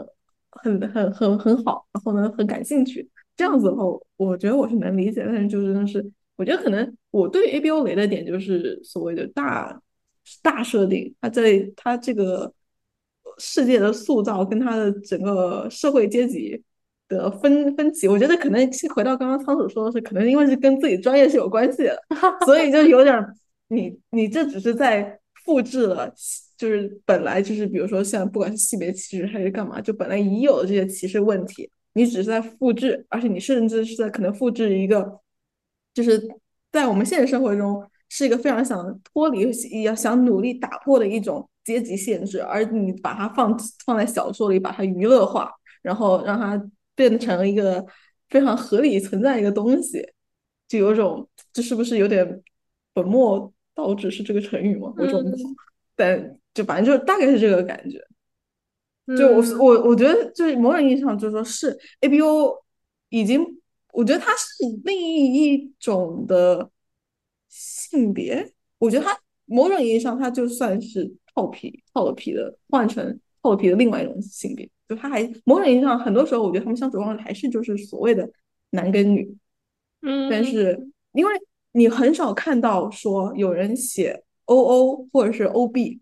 [0.51, 3.85] 很很很很好，然后呢很感兴趣，这样子的话，
[4.19, 5.25] 我觉得我是能理解。
[5.27, 6.05] 但是就真的是，
[6.41, 9.81] 我觉得可能我对 A B O 雷的点就是所谓的大
[10.43, 12.53] 大设定，它在它这个
[13.37, 16.63] 世界的塑造跟它的整个社会阶级。
[17.11, 22.01] 的分分歧，我觉得可能回到刚刚仓鼠说的是，可能因为是跟自己专业是有关系的，
[22.47, 23.21] 所以就有点
[23.67, 26.09] 你你这只是在复制了，
[26.57, 35.19] 就是本来就是比如说像不管是性别歧视还是干嘛，就本来已有的这些歧视问题，你只是在复制，而且你甚至是在可能复制一个，
[35.95, 36.21] 就是
[36.73, 39.51] 在我们现实生活中是一个非常想脱离、
[39.83, 45.51] 要想努力打破的一种阶级限制，而你把它放放在小说里，把它娱乐化，
[45.83, 46.63] 然后让它。
[46.97, 47.87] 变成一个
[48.29, 50.07] 非常合理存在一个东西，
[50.69, 52.43] 就有种这是不是有点
[52.93, 54.93] 本末倒置是这个成语吗？
[54.99, 55.25] 有种，
[55.97, 57.99] 但就反正就大概是这个感觉。
[59.17, 62.55] 就我我我觉得就是某种意义上就是说是 A B O
[63.09, 63.43] 已经，
[63.93, 66.71] 我觉得它是另一种的
[67.49, 68.53] 性别。
[68.79, 74.69] 我觉得它某种意义上它就算是套皮套了皮的换成套了皮的另外一种性别。
[74.89, 78.29] 就他还某种意义上，很多时候我觉得他们相处方式还是就是所谓的
[78.71, 79.37] 男跟女，
[80.03, 81.33] 嗯，但是因为
[81.71, 86.01] 你很少看到说有人写 O O 或者是 O B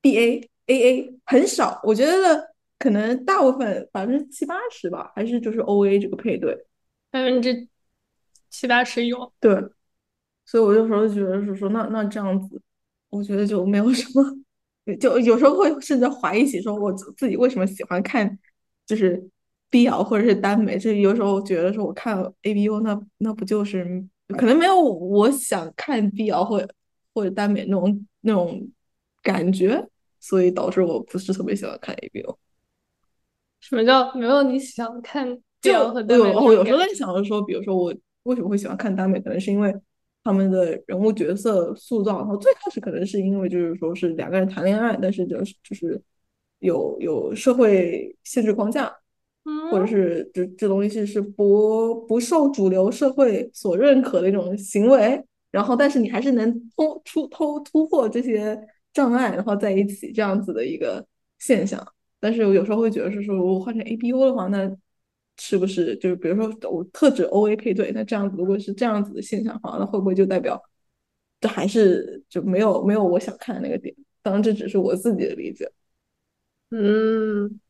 [0.00, 6.58] B A A A 很少，我觉得可能大部分百分之七八十吧，还是就是 O A 这个配对，
[7.14, 7.68] 百分之
[8.50, 9.54] 七八十有，对，
[10.44, 12.60] 所以我有时候觉得是说那那这样子，
[13.08, 14.36] 我觉得就没有什么。
[14.98, 18.36] 就有时候会甚至怀疑起，说我自己为什么喜欢看
[18.84, 19.30] 就是
[19.70, 20.76] BL 或者是耽美？
[20.76, 24.04] 这有时候觉得说我看 ABO，那那不就是
[24.36, 26.68] 可能没有我想看 BL 或
[27.14, 28.68] 或者耽美那种那种
[29.22, 29.86] 感觉，
[30.18, 32.36] 所以导致我不是特别喜欢看 ABO。
[33.60, 35.38] 什么叫没有你想看
[35.72, 36.34] 和耽美？
[36.34, 39.74] 我有时候在想着说，比如说我为什么会喜欢看耽美，可能是因为。
[40.26, 46.00] 他们的人物角色塑造，然后最开始可能是因为就是说是两个人谈恋爱，但是就是就是
[46.60, 48.90] 有有社会限制框架，
[49.70, 58.58] 或者是这这东西是不不受主流社会所认可的一种行为，然后但是你还是能突出突突破这些
[58.94, 61.06] 障碍，然后在一起这样子的一个
[61.38, 61.86] 现象。
[62.18, 64.74] 但是我有时候会觉得是说，我换成 A B O 的话，那。
[65.36, 70.62] 是不是就是比如说我特指 O A 配对，那这样子如果是这样子的现象的话，那会不会就代表
[71.40, 73.94] 这还是就没有没有我想看的那个点？
[74.22, 75.70] 当然这只是我自己的理解。
[76.70, 77.60] 嗯，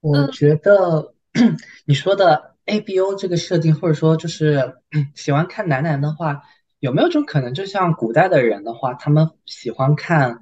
[0.00, 1.14] 我觉得
[1.84, 4.76] 你说的 A B O 这个设定，或者说就是
[5.14, 6.42] 喜欢看男男的话，
[6.78, 10.40] 有没有种可能，就像古代的人的话，他们喜欢看，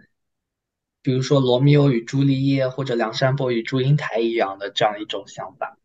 [1.03, 5.77] 比如说罗密欧与朱丽叶或者梁山伯与祝英台一样的这样一种想法？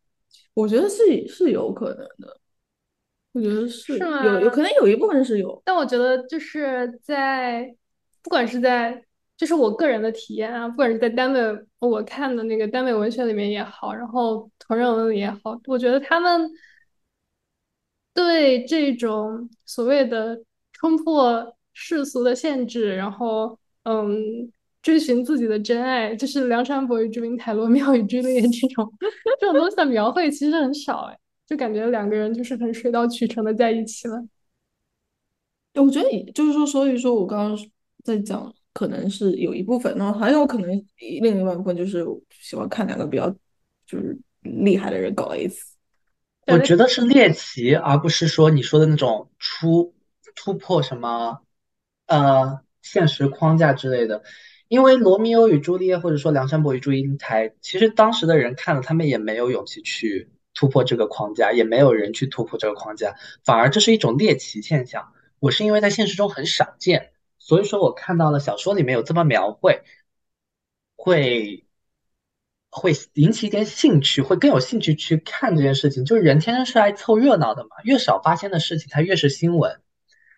[0.56, 2.40] 我觉得是是有可能的，
[3.34, 4.26] 我觉得是是吗？
[4.26, 7.76] 有有可能有一部分是有，但我觉得就是在
[8.24, 9.06] 不管是在
[9.38, 11.40] 就是我个人的体验啊，不管是在单位
[11.80, 16.50] 我看的那个耽美文学里面也好，然后同人文里也好，我觉得他们
[18.14, 20.42] 对这种所谓的
[20.72, 24.52] 冲破世俗的限制，然后嗯。
[24.86, 28.94] 追寻自己的真爱，就是梁山伯与祝英台、罗密欧与朱丽叶这种
[29.42, 31.18] 这种东西的描绘其实很少哎，
[31.48, 34.24] 就感觉两个人就是很水到渠成的在一起了。
[35.74, 37.70] 我觉得就是说，所以说我刚刚
[38.04, 40.70] 在讲，可能是有一部分，然后还有可能
[41.00, 42.06] 另一部分就是
[42.40, 43.28] 喜欢看两个比较
[43.88, 45.66] 就是厉害的人搞一次。
[46.46, 49.96] 我觉得是猎奇，而不是说你说的那种出
[50.36, 51.42] 突破什么
[52.06, 54.22] 呃现实框架之类的。
[54.68, 65.14] 因为罗密欧与朱丽叶，或者说梁山伯与祝英台，其实当时的人看了，他们也没有勇气去突破这个框架，也没有人去突破这个框架，反而这是一种猎奇现象。
[65.40, 69.84] 我是因为在现实中很少见，所以说我看到了小说里面有这么描绘，
[70.96, 71.66] 会
[72.72, 76.06] 会引起一点兴趣，会更有兴趣去看这件事情。
[76.06, 79.80] 就是人天生是爱凑热闹的嘛，越少发现的事情，它越是新闻。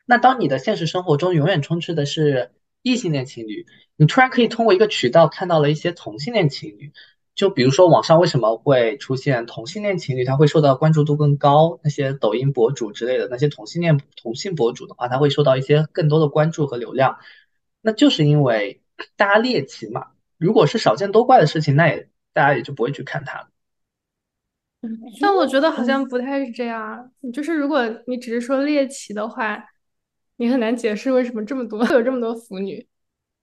[0.06, 2.52] 那当你的现实生活中永远充斥的是
[2.82, 3.66] 异性恋情侣，
[3.96, 6.92] 你突然可以通过一个渠道看到了一些同性恋情侣。
[7.36, 11.80] 就比如说网上为什么会出现同性恋情侣，他会受到关注度更高。
[11.84, 17.20] 那些抖音博主之类的那些同性恋同性博主的话，他会受到一些更多的关注和流量。
[17.82, 18.82] 那就是因为
[19.16, 20.08] 大家猎奇嘛。
[20.40, 23.50] 如果是少见多怪的事情，那也大家也就不会去看它。
[25.22, 27.12] 但我觉得好像不太是这样。
[27.32, 29.64] 就是如果你只是说猎奇的话，
[30.38, 32.88] 你很难解释为什么这么多 有这么多腐女。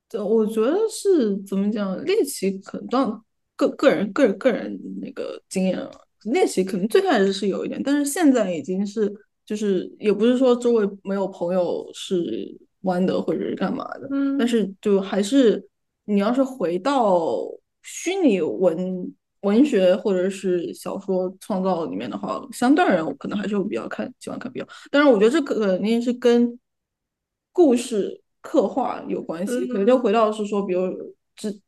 [0.08, 3.20] 对，我觉得是怎么讲，猎奇可能。
[3.56, 5.88] 个个人个人个人那个经验啊，
[6.24, 9.08] 练习可能最开始是有一点，但是现在已经是
[9.46, 15.64] 就是也不是说周围没有朋友是玩的或者是干嘛的，嗯，但是就还是
[16.06, 17.46] 你要是回到
[17.82, 26.58] 虚拟文文学或者是小说创造里面的话，相对而言我可能还是会比较看喜欢看比较，当然我觉得这肯定是跟
[27.54, 30.92] 故事刻画有关系，可能就回到是说，比如
[31.34, 31.58] 之。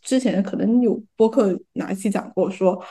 [0.00, 2.82] 之前可能有播客哪一期讲过说，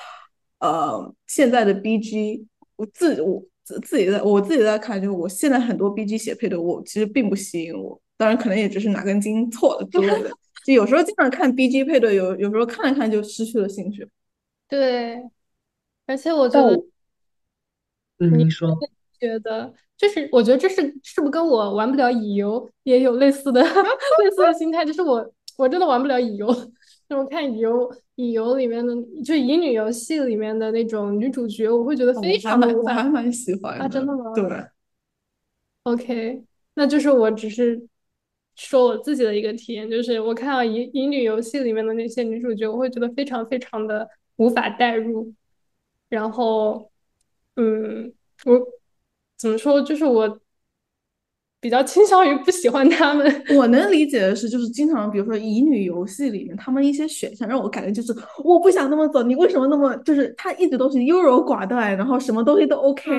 [0.59, 2.45] 呃，现在的 B G，
[2.75, 7.99] 我自我自自己在我自己在看，就是我现在很多 B G 写配的，我其实并不吸引我。
[8.15, 10.29] 当然，可能也只是哪根筋 错了之类的。
[10.63, 14.07] 就有时候经常看 B G 配对，有有时候看了看就失去了兴趣。
[14.69, 15.19] 对，
[16.05, 16.75] 而且我觉得，
[18.19, 18.77] 嗯，你说，
[19.25, 24.85] 觉得就是我觉得这是是不是跟我玩不了乙游也有类似的 类似的心态？
[24.85, 25.31] 就是我。
[25.57, 26.45] 我真的玩不了乙游，
[27.07, 34.33] 那 我看乙游乙游里面的，就乙女游戏里面的那种女主角，我会觉得非常的，我还蛮喜欢啊，真的吗？
[34.35, 34.43] 对
[35.83, 37.81] ，OK，那就是我只是
[38.57, 44.05] 说我自己的一个体验，就是我看到乙乙女游戏里面的那些女主角，我会觉得非常非常的
[44.35, 45.31] 无法代入，
[46.09, 46.91] 然后，
[47.55, 48.11] 嗯，
[48.43, 48.59] 我
[49.37, 50.39] 怎么说，就是我。
[51.61, 53.25] 比较倾向于不喜欢他们。
[53.57, 59.23] 我能理解的是，就是经常，比如说乙女游戏里面，他们一些选项让我感觉就是我不想那么走。
[59.23, 63.11] 你为什么那么就是他一直都是优柔寡断，然后什么东西都 OK，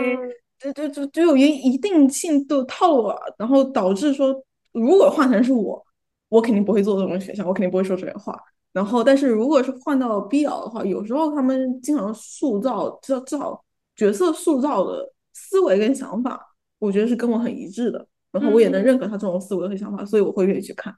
[0.61, 4.33] 就就就就有一一定性都套路，然后导致说，
[4.71, 5.85] 如果换成是我，
[6.29, 8.39] 我肯定不会做这种选项，我肯定不会说这些话。
[8.73, 13.65] 然后，但是如果是换到 BL 的话，有时候他们经常塑造至少
[13.97, 16.41] 角色塑造的思维跟想法，
[16.79, 18.09] 我觉得是跟我很一致的。
[18.33, 20.95] 然后我也能认可他这种思维和想法，所以我会愿意去看。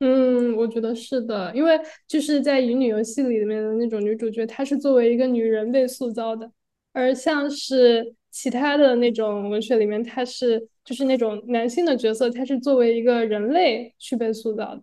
[0.00, 6.50] 嗯，我觉得是的，因为就是在乙女游戏里面的那种女主角，她是作为一个女人被塑造的，
[6.92, 14.82] 而像是其他的那种文学里面，她是就是那种男性的角色，她是作为一个人类去被塑造的。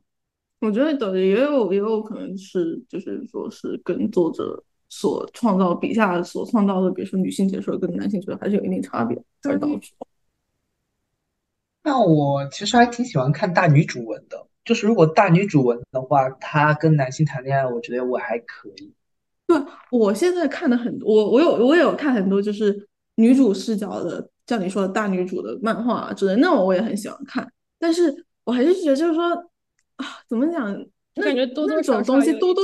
[0.61, 4.63] 我觉得的也有也有可能是，就是说是跟作者
[4.95, 9.91] 所创造笔下所创造的，比如说女性角色跟男性角色还是有一定差别而导致。
[11.81, 18.93] 那我其实还挺喜欢看大女主文的，就是如果大女主文的话，她跟男性谈恋爱，我觉得我还可以。
[19.47, 19.57] 对，
[19.89, 27.51] 我现在看的很多，我我有我也有看很多，就是女主视角的，像你说的大女主的漫画啊之类，那种我也很喜欢看。
[27.79, 29.23] 但是我还是觉得，就是说
[29.95, 30.85] 啊，怎么讲？
[31.15, 32.63] 感觉多多少东西多多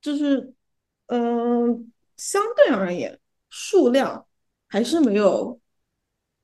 [0.00, 0.52] 就是，
[1.06, 3.18] 嗯，相对而言，
[3.50, 4.26] 数量
[4.68, 5.60] 还是没有。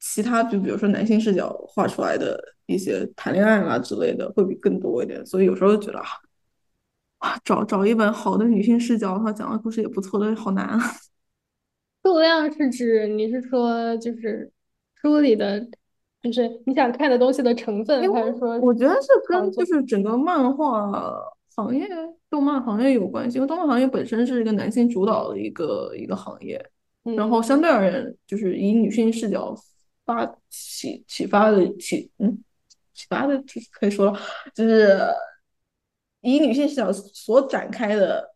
[0.03, 5.99] 其他就比如说男性视角画出来的一些谈恋爱啦之类的会比更多一点，所以有时候觉得
[7.19, 10.81] 啊，找找一本好的女性视角，他讲的故事也不错的，好难啊。
[12.03, 14.51] 数量是指你是说就是
[14.95, 15.61] 书里的，
[16.23, 18.59] 就是你想看的东西的成分，还是说？
[18.61, 20.91] 我觉得是跟就是整个漫画
[21.55, 21.89] 行业、
[22.29, 26.65] 动漫行业有关系，因为动漫行业本身是一个男性主导的一个一个行业，
[27.17, 29.55] 然后相对而言就是以女性视角。
[30.07, 32.43] 发启启发的启嗯
[32.95, 33.41] 启发的
[33.71, 34.19] 可以说了，
[34.53, 34.99] 就是
[36.21, 38.29] 以女性视角所展开的，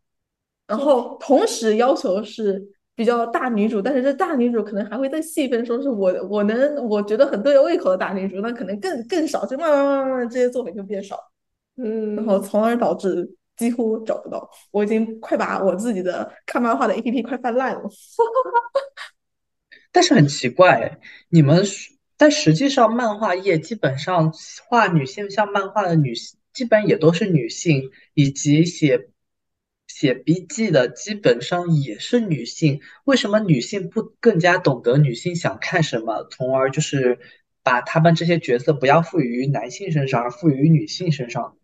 [0.67, 11.19] 然后同时要求是比较大女主，但是这大女主可能还会再细分，说是我我能我觉得很对胃口的大女主，那可能更更少，就慢慢慢慢这些作品就变少，
[11.77, 14.49] 嗯，然后从而导致几乎找不到。
[14.71, 17.81] 我已经快把我自己的看漫画的 A P P 快翻烂了。
[19.91, 20.99] 但是很奇怪，
[21.29, 21.63] 你们
[22.17, 24.33] 但实际上漫画业基本上
[24.67, 29.09] 画女性像漫画的女性，基本也都是女性，以及写
[29.87, 32.81] 写笔记的基本上也是女性。
[33.05, 37.19] 为什么女性不更加懂得女性想看什么，从而就是
[37.63, 41.57] 把他们这些角色不要赋予于男性身上，而赋予女性身上？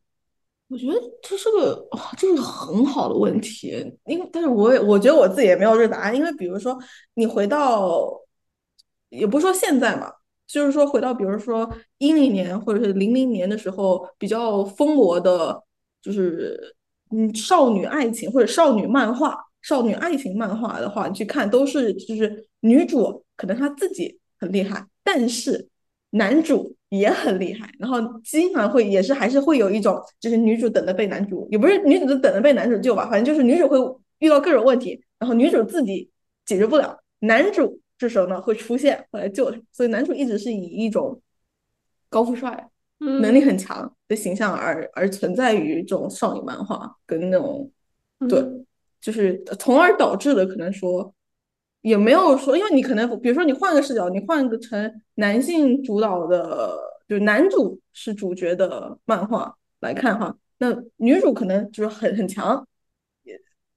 [0.71, 1.85] 我觉得这是个
[2.17, 6.79] 这是个很好的问题，因为但是我也我觉得我自己也没有这个答案，因为比如说
[7.15, 8.09] 你回到，
[9.09, 10.09] 也不说现在嘛，
[10.47, 15.61] 就是说回到比如说一零年或者是零零年的时候比较疯魔的，
[16.01, 16.73] 就是
[17.09, 25.67] 嗯少女爱情或者少女漫画、少女爱情漫画的话，你去看都是就是女主可能她自己很厉害，但是
[26.11, 33.77] 男主也很厉害，然后经常会也是还是会有一种就是女主等着被男主，也不是女主等着被男主救吧，反正就是女主会
[34.19, 36.09] 遇到各种问题，然后女主自己
[36.45, 37.81] 解决不了，男主。
[37.97, 41.21] 这时候呢会出现，会来救她，所以男主一直是以一种
[42.09, 47.71] 高富帅、能力很强的形象而而存在于这种少女漫画跟那种，
[48.27, 48.43] 对，
[48.99, 51.13] 就是从而导致的可能说
[51.81, 56.75] 也没有说，因为你可能比如说你换个视角，你换个成男性主导的，
[57.07, 62.67] 就男主是主角的漫画来看哈，那女主可能就是很很强。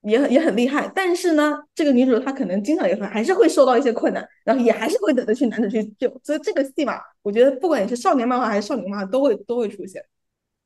[0.06, 10.04] 也很也很厉害，但是呢，这个女主她可能经常也会还是会受到一些困难，然后也还是会等着去男主去救，所以这个戏嘛，我觉得不管你是少年漫画还是少女漫画，都会都会出现。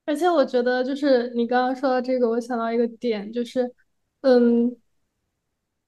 [0.06, 3.72] 而且我觉得就是你刚刚说到这个，我想到一个点，就是
[4.22, 4.76] 嗯，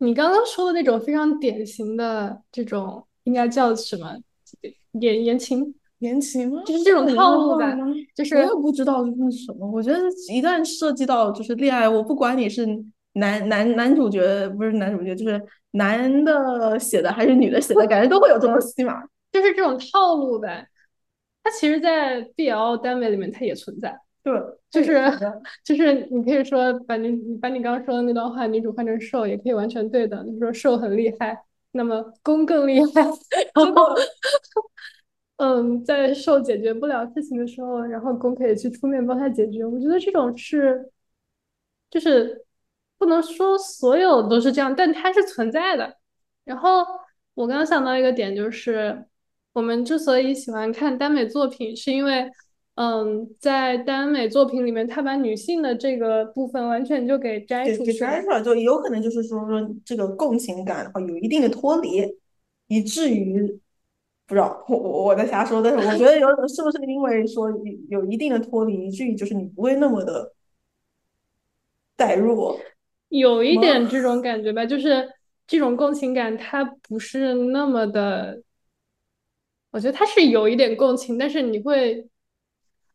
[0.01, 4.17] 你刚刚说的那种非常典型的这种，应该叫什么
[4.93, 6.63] 言言情言情吗？
[6.67, 7.75] 就是这种套路吧，
[8.15, 9.71] 就是我也不知道这是什么。
[9.71, 9.99] 我觉得
[10.29, 12.67] 一旦涉及到就是恋爱，我不管你是。
[13.15, 15.43] 男男男主角不是男主角，就是
[15.73, 20.65] 男的写的还是女的写的， 感觉都会有这种戏码，就是这种套路呗。
[21.43, 23.99] 它其实，在 BL 单位里面，它也存在。
[24.23, 24.33] 对，
[24.71, 24.95] 就是
[25.65, 27.11] 就是你可以说把你
[27.41, 30.23] 把你刚刚说的那段话，女主换成受也可以完全对的。
[30.25, 33.03] 你说受很厉害，那么攻更厉害。
[33.55, 33.95] 然后，
[35.39, 39.65] 嗯，在受解决不了事情的时候，然后攻可以去出面帮他解决。
[39.65, 40.91] 我觉得这种是，
[41.91, 42.45] 就是。
[43.01, 45.97] 不能说所有都是这样，但它是存在的。
[46.45, 46.85] 然后
[47.33, 49.07] 我刚刚想到一个点，就是
[49.55, 52.31] 我们之所以喜欢看耽美作品，是因为，
[52.81, 62.17] 嗯，在耽美作品里面，他把女性的这个部分完全就给摘出去，摘出来，就有可能就是说说这个共情感的话有一定的脱离，
[62.69, 63.47] 以至于
[64.27, 67.51] 不知道我我在瞎说，但是我觉得有是不是因为说
[67.91, 70.33] 有一定的脱离，以至于就是你不会那么的
[71.97, 72.59] 代入。
[73.11, 75.07] 有一点这种感觉吧，就是
[75.47, 78.43] 这种共情感，它不是那么的，
[79.71, 82.09] 我觉得它是有一点共情，但是你会，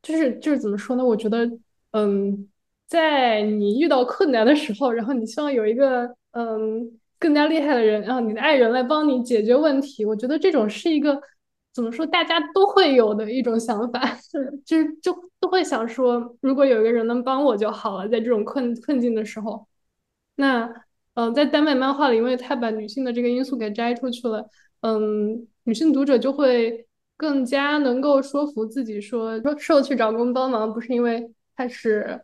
[0.06, 1.04] 就是就是怎么说呢？
[1.04, 1.50] 我觉得，
[1.92, 2.48] 嗯，
[2.88, 11.20] 在你遇到困难的时候，然后你希望有一个嗯更加厉害的人，然后你的爱人来帮你解决问题，我觉得这种是一个
[11.74, 14.00] 怎么说，大家都会有的一种想法，
[14.64, 19.66] 就是就都会想说，如果有一个人能帮我就好了，在这种困困境的时候。
[20.36, 20.70] 那，
[21.16, 24.48] 嗯，在丹麦漫画里，因为他把女性的这个因素给摘出去了，
[24.82, 26.86] 嗯，女性读者就会
[27.18, 32.22] 更加能够说服自己说，说受去找工帮忙不是因为她是，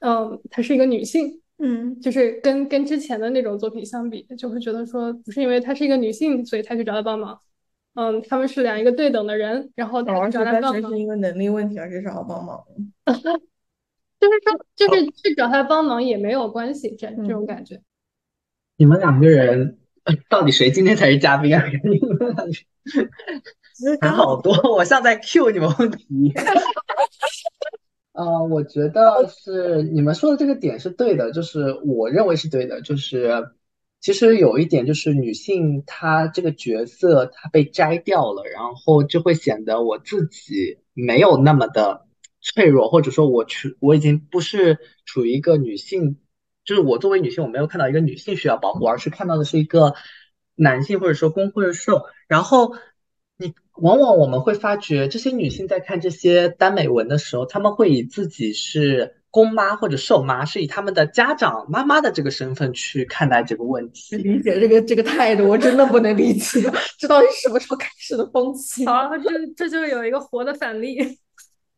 [0.00, 7.38] 嗯，她是一个女性，嗯，就是跟跟之前的那种作品相比，就会觉得说不是因为她是一个女性，所以她去找他帮忙，
[7.94, 12.64] 嗯，他们是两一个对等的人，然后找他帮忙，是因为能力问题而是找他帮忙。
[14.20, 17.82] 就是说，就是去找他帮忙也没有关系，这这种感觉。
[18.76, 19.78] 你们两个人
[20.28, 21.60] 到底谁今天才是嘉宾啊？
[21.60, 21.70] 还
[24.00, 26.32] 好多，我像在 Q 你们问题。
[28.12, 33.50] 呃，我觉得是你们说的这个点是对的，就是我认为是对的，就是
[34.00, 42.02] 其实有一点就是女性她这个角色她被摘掉了，然后就会显得我自己没有那么的。
[42.46, 46.18] 脆弱，或者说我处我已经不是处于一个女性，
[46.66, 49.94] 就是我作为女性，我没有看到一个女性需要保护，而是看到的是一个
[50.54, 52.02] 男性或者说公或者受。
[52.28, 52.93] 然后你
[53.74, 64.16] 往往我们会发觉，这些女性在看这些耽美文的时候，她们会以自己是公妈或者瘦妈，是以他们的家长妈妈的这个身份去看待这个问题。
[64.16, 66.60] 理解这个这个态度，我真的不能理解，
[66.98, 68.86] 这到底什么时候开始的风气？
[68.86, 71.18] 啊，这这就有一个活的反例。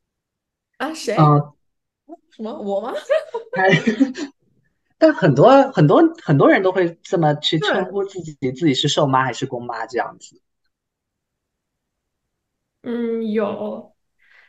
[0.76, 1.14] 啊，谁？
[1.14, 1.40] 啊，
[2.30, 2.92] 什么我吗？
[4.98, 10.38] 但很多很多很多人都会这么去称呼自己，自己是瘦妈还是公妈这样子。
[12.86, 13.92] 嗯，有，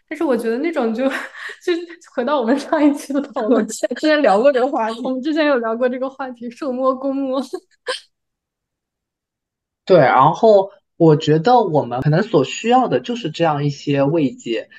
[0.07, 1.73] 但是我觉得那种就就
[2.13, 7.41] 回到我们上一期的讨论，之前聊过这个话题，我们之前有聊过这个话题，受摸公摸。
[9.85, 14.69] 对，然后我觉得我们可能所需要的就是这样一些慰藉。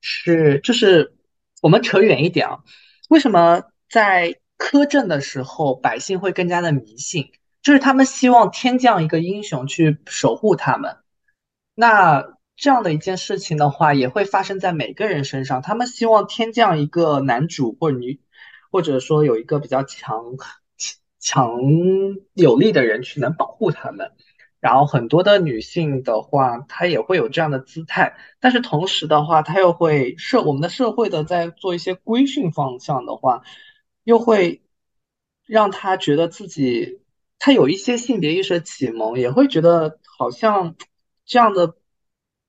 [0.00, 1.16] 是，就是
[1.60, 2.60] 我们扯远一点啊，
[3.08, 7.32] 为什么在苛政的时候百姓会更加的迷信？
[7.62, 10.98] 就是他们希望天降一个英雄去守护他们。
[11.74, 15.62] 那这样的一件事情的话，也会发生在每个人身上。
[15.62, 18.20] 他们希望添这样一个男主或者女，
[18.72, 20.36] 或者说有一个比较强
[21.20, 21.52] 强
[22.34, 24.10] 有力的人去能保护他们。
[24.58, 33.44] 然后很多的女性的话，她也会有这样的姿态，但是同时的话，她又会社我们的社会的在做一些规训方向的话，
[34.02, 34.62] 又会
[35.46, 37.00] 让她觉得自己，
[37.38, 40.74] 她有一些性别意识的启蒙，也会觉得好像
[41.24, 41.76] 这样的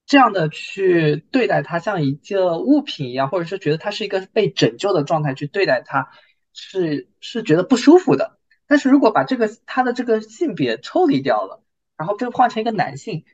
[0.09, 6.09] 这样的去对待她像一个物品一样，或者是觉得她是一个被拯救的状态去对待她，
[6.53, 8.37] 是是觉得不舒服的。
[8.67, 11.63] 但是如果把这个他的这个性别抽离掉了。
[11.99, 13.25] 然后就换成一个男性，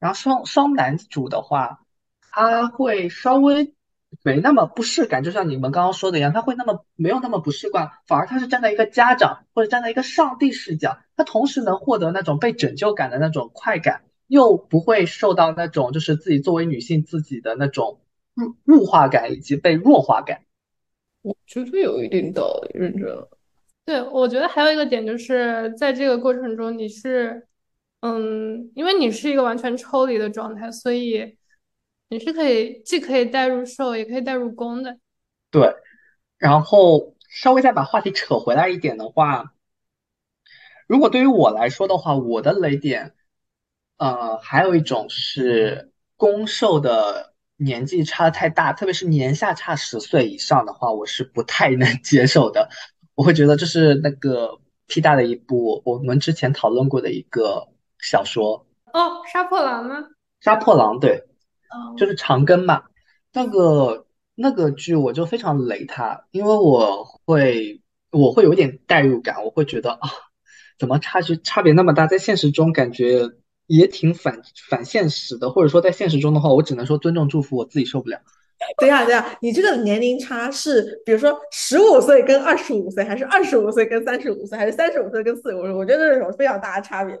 [0.00, 1.84] 然后双双男主的话，
[2.32, 3.76] 他会稍微
[4.24, 18.00] 没那么不适感，就像你们刚刚说的一样，他会那么没有那么不适惯，反而他是站在一个家长或者站在一个上帝视角，他同时能获得那种被拯救感的那种快感，又不会受到那种就是自己作为女性自己的那种
[18.36, 20.42] 物物化感以及被弱化感。
[21.22, 23.08] 我觉得有一定道理，认真。
[23.84, 27.44] 对，我觉得还有一个点就是在这个过程中你是。
[28.00, 31.36] 嗯，因为你是一个完全抽离的状态，所以
[32.10, 34.96] 你是可以既可以带入受，也可以带入攻的。
[35.50, 35.74] 对，
[36.36, 39.52] 然后稍微再把话题扯回来一点的话，
[40.86, 43.16] 如果对于我来说的话，我的雷点，
[43.98, 52.68] 呃，还有一种是攻受的年纪差的太大，特别是年下差十岁以上的话，我是不太能 接受的。
[53.14, 57.68] 我会觉得这是那个 P 大的一部我们之前讨论过的一个。
[58.00, 59.96] 小说哦，杀破狼吗？
[60.40, 61.24] 杀破狼对，
[61.96, 62.84] 就是长庚嘛。
[63.32, 67.82] 那个那个剧我就非常雷他，因为我会
[68.12, 70.08] 我会有点代入感，我会觉得啊，
[70.78, 72.06] 怎么差距差别那么大？
[72.06, 73.28] 在现实中感觉
[73.68, 78.18] 也挺反反现实的，或者说在现实中的话，我只能说尊重祝福，我自己受不了。
[78.76, 85.72] 等一下，等一下，你这个年龄差是比如说十五岁跟二十五岁，还是二十五岁跟三十五岁，还是三十五岁跟四十五岁？
[85.72, 87.16] 我觉得这种非常大的差别。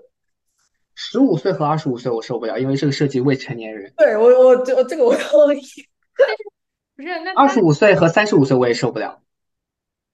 [0.94, 3.92] 十五岁和二十五岁我受不了，因为这个涉及未成年人。
[3.96, 5.60] 对我，我这这个我同意。
[6.96, 9.22] 不是，那二十五岁和三十五岁我也受不了。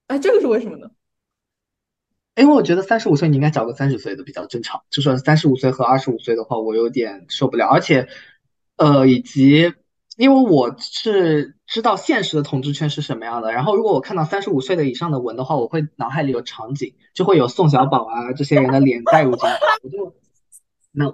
[0.09, 0.91] 哎，这个是为什么呢？
[2.37, 4.82] 因为我觉得三十五岁你应该找个三十岁的比较正常。
[4.91, 7.68] 就说三十五岁和二十五岁的话，我有点受不了。
[7.68, 8.09] 而且，
[8.76, 9.72] 呃，以及
[10.16, 20.14] 因为我是知道现实的统治圈是什么样的，然后如果我看到三十五岁的以上的文的话，我会脑海里有场景，就会有宋小宝啊这些人的脸带入进来，我就。
[20.97, 21.12] no，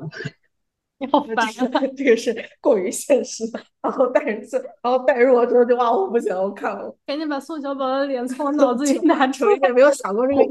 [0.98, 1.80] 你好烦啊！
[1.96, 3.44] 这个是过于现实，
[3.80, 4.40] 然后带入，
[4.82, 10.50] 然后带入了之后就哇，我不行，我看了，赶紧把宋小宝的脸从脑子里 拿出来，没有想过这个，就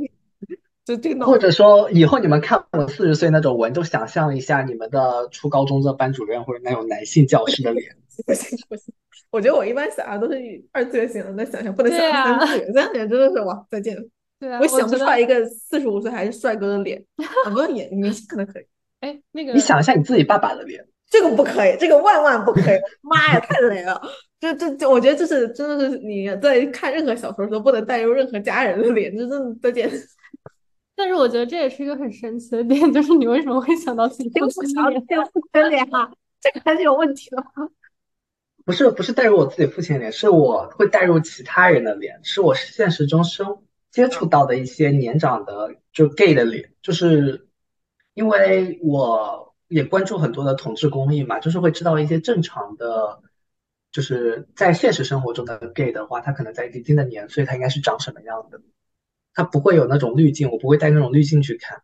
[0.97, 1.25] 这个。
[1.25, 7.95] 或者说，以后你们看我四十岁那种文，就想象一下你们的初高中的班主任或者那种男性教师的脸。
[8.25, 8.93] 不行不行，
[9.31, 13.95] 我觉得我一般想象都是以二次元型的那想象，不能想三次元，三次元真的是哇，再见。
[14.39, 17.01] 对啊，我想不出来一个四十五岁还是帅哥的脸，
[17.45, 18.63] 很多演明星可能可以。
[18.99, 22.79] 哎，那个，你想一下你自己爸爸的脸，这个不可以，这个万万不可以！
[23.01, 24.01] 妈呀，太雷了！
[24.39, 29.89] 这这这，我觉得这是真的是你在看任何小说的时候不能带入任何家人的脸，这真的再见。
[30.99, 35.01] 但是我觉得这也是一个很神奇的点， 就是你为什么会想到自己父亲的脸？
[35.31, 37.69] 父亲脸哈，这个还是有问题的吗？
[38.65, 47.45] 不是不是带入我自己父亲的脸，是我会带入其他人的脸，是我现实中生接触到的一些年长的就 gay 的脸，就是。
[48.15, 53.21] 因为我也关注很多的同志公益嘛，就是会知道一些正常的，
[53.93, 58.59] 就是在现实生活中的 gay 的话，他可能在一定的年岁，他应该是长什么样的，
[59.33, 61.81] 他不会有那种滤镜，我不会带那种滤镜去看。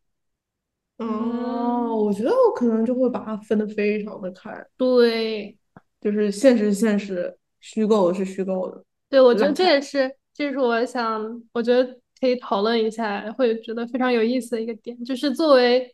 [0.97, 5.57] 哦，我觉得我可能就会把它分得非常的开，对，
[6.01, 8.83] 就是现实现实，虚构是虚构的。
[9.09, 15.91] 对，我觉得这也是，这是我想，我觉得可以讨论一下，会觉得非常有意思的一个点，就是作为。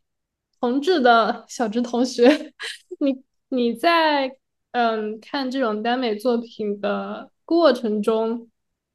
[0.60, 2.30] 同志的小直同学，
[3.00, 4.32] 你你在
[4.74, 8.48] 嗯看这种耽美作品的过程中，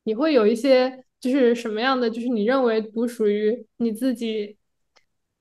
[0.05, 4.57] 你会有一些就是什么样的，就是你认为独属于你自己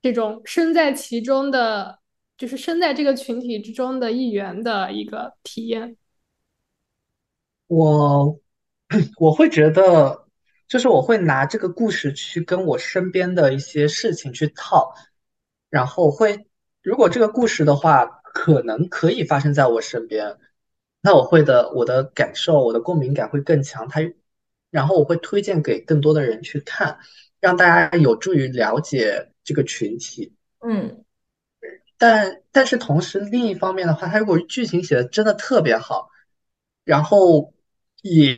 [0.01, 1.99] 这种身在其中的，
[2.37, 5.97] 就是身在这个群体之中的一员的一个体验。
[7.67, 8.39] 我
[9.19, 10.27] 我会觉得，
[10.67, 14.93] 就是我会拿这个故事去跟我身边的一些事情去套。
[15.69, 16.47] 然后会，
[16.83, 20.37] 如果这个故事的话，可能可以发生在我身边，
[21.01, 23.89] 那我会的，我的感受，我的共鸣感会更强。
[23.89, 23.99] 它，
[24.71, 26.97] 然后我会推荐给更多的人去看，
[27.39, 30.33] 让大家有助于了解这个群体。
[30.59, 31.03] 嗯，
[31.97, 36.09] 但但是同时另一方面的话，它如果剧情写的真的特别好，
[36.83, 37.53] 然后
[38.01, 38.37] 也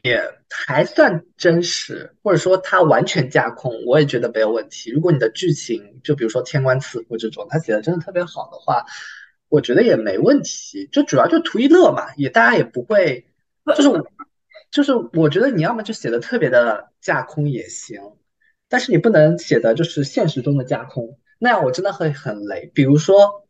[0.49, 4.91] 还算真实，或者说它完全架空，我也觉得没有问题。
[4.91, 8.85] 如果你的剧情就比如说天官赐福这种，它写的真的特别好的话，
[9.49, 10.87] 我觉得也没问题。
[10.91, 13.25] 就主要就图一乐嘛，也大家也不会，
[13.75, 13.89] 就是
[14.71, 18.01] 就是我觉得你要么就写的特别的架空也行，
[18.69, 22.71] 但是你不能写的就是现实中的架空，那样我真的会很累。
[22.73, 23.43] 比如说。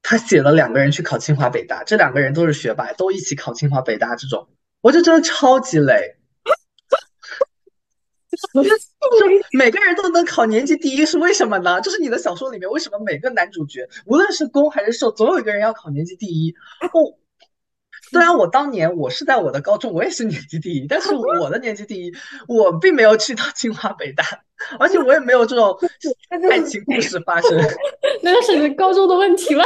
[0.00, 4.48] 他写了两个人去考清华北大，这两个人都是学霸，都一起考清华北大，这种
[4.80, 6.16] 我就真的超级雷。
[9.52, 11.82] 每个人都能考年级第一是为什么呢？
[11.82, 16.54] 就是你的小说里面为什么每个男主角无论是攻还是受，总有一个人要考年级第一？
[16.80, 17.18] 哦，
[18.10, 22.12] 虽然我当年我是在我的高中我也是年级第一，但是 我的年级第一
[22.46, 24.24] 我并没有去到清华北大，
[24.78, 25.78] 而且我也没有这种
[26.50, 27.50] 爱情故事发生。
[28.22, 29.64] 那是你高中的问题了，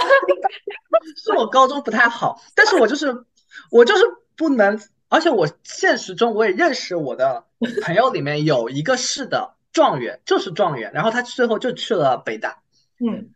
[1.16, 3.24] 是我高中不太好，但是我就是
[3.70, 4.02] 我就是
[4.36, 4.78] 不能，
[5.08, 7.44] 而且我现实中我也认识我的
[7.82, 12.58] 朋友里面有一个是的状元，就是状元，然后他最后就去了北大，
[13.00, 13.30] 嗯，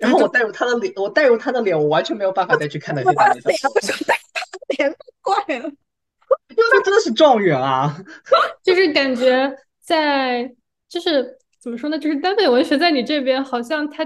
[0.00, 3.74] 然后我带入他的脸，我带入他的脸，我完全没有办法再去看那些大脸，为什么
[4.06, 5.68] 带他的脸 怪了？
[6.48, 7.96] 因为他真的是状元啊，
[8.64, 10.52] 就是感觉在
[10.88, 11.38] 就是。
[11.62, 11.98] 怎么说呢？
[11.98, 14.02] 就是耽美文学在你这边，好像他，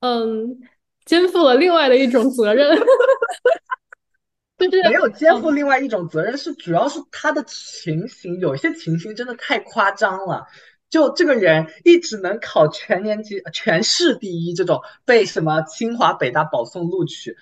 [0.00, 0.60] 嗯，
[1.06, 2.76] 肩负了另外的一种责任，
[4.58, 10.46] 就是没有肩负另外一种责任，是主要是他的情形，有些情形真的太夸张了。
[10.90, 17.36] 就这个人一直能考全年级、全市第一，这种被什么清华北大保送录取，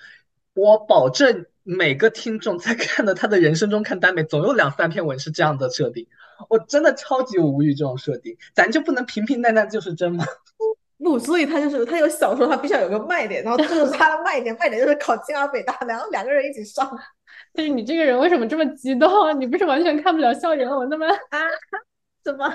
[0.54, 6.06] 我保证每个听众在看的他的人生中看耽美，总有两三篇文是这样的设定。
[6.48, 10.24] 我真的超级无语这种设定，咱就不能平平淡淡就是真吗？
[11.02, 16.86] 不，所以他就是他有小说，他必须要有个卖点，然后这是他的卖点，卖点就是考清华北大，然后两个人一起上。
[17.54, 19.08] 但是你这个人为什么这么激动？
[19.40, 21.06] 你不是完全看不了校园文的吗？
[21.06, 21.38] 啊？
[22.22, 22.46] 怎么？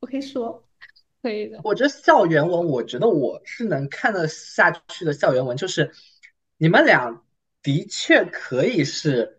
[0.00, 0.64] 我可以说，
[1.22, 1.60] 可以的。
[1.64, 5.12] 我觉得校园文，我觉得我是能看得下去的。
[5.12, 5.92] 校园文就是
[6.56, 7.22] 你们俩
[7.62, 9.34] 的确可以是。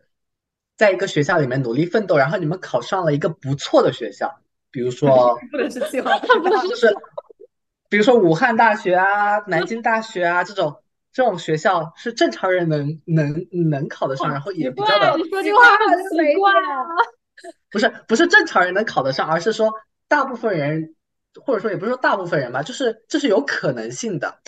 [0.78, 4.40] 在一个学校里面努力奋斗，然后你们考上了一个不错的学校，
[4.70, 6.96] 比如说 不能是清华，就是，
[7.90, 15.18] 比如说武汉大学啊、南京大学啊这种这种学校是正常人能能能考得上，然后也比较的。
[15.18, 16.86] 你说这话很奇怪啊！
[17.72, 19.74] 不是不是正常人能考得上，而是说
[20.08, 20.96] 大部分人，
[21.44, 24.40] 或者说也不是说大部分人吧，就是这是有可能性的。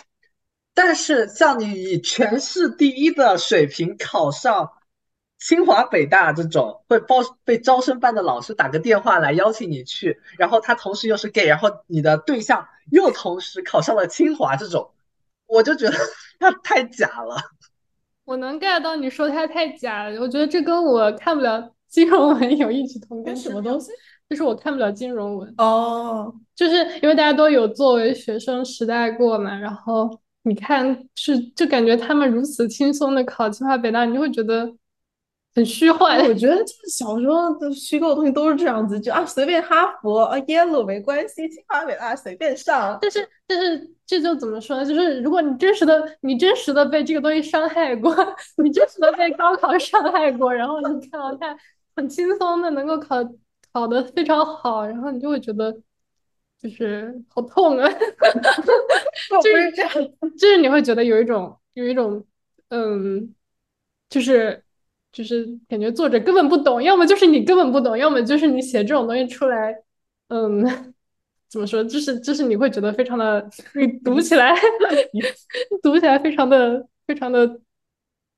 [0.74, 4.72] 但是像你以全市第一的水平考上。
[5.42, 14.92] 清华北大这种会报被招生办的老师打个电话来邀请你去，然后他同时又是 gay，然后你的对象又同时考上了清华，这种
[15.48, 15.96] 我就觉得
[16.42, 17.38] 他太假了。
[18.26, 23.34] 我能 get 到你说他太假，我觉得这跟我看不了金融文有异曲同工。
[23.34, 23.94] 什么东西？
[24.30, 30.10] 就是我看不了金融文哦，就是因为大家都有作为学生时代过嘛，然后
[30.44, 34.74] 你看是就感觉他们如此轻松的考清华北大，你就会觉得。
[35.56, 42.98] 很虚幻，我觉得就是小时候的虚构的东西都是这样子，就啊随便哈佛啊耶鲁没关系，清华北大随便上。
[43.02, 44.86] 但是但是这就怎么说呢？
[44.86, 48.16] 就是如果你真实的你真实的被这个东西伤害过，
[48.64, 51.58] 你真实的被高考伤害过，然后你看到他
[51.96, 53.18] 很轻松的能够考
[53.74, 55.72] 考得非常好，然后你就会觉得
[56.62, 57.90] 就是好痛啊，
[59.42, 59.94] 就是这样，
[60.38, 62.26] 就是你会觉得有一种有一种
[62.70, 63.34] 嗯，
[64.10, 64.64] 就是。
[65.12, 69.76] 就是感觉作者根本不懂，要么就是你根本不懂，要么就是你写这种东西出来，
[70.28, 70.64] 嗯，
[71.50, 71.84] 怎么说？
[71.84, 74.54] 就是就是你会觉得非常的，你读起来，
[75.82, 77.60] 读起来非常的非常的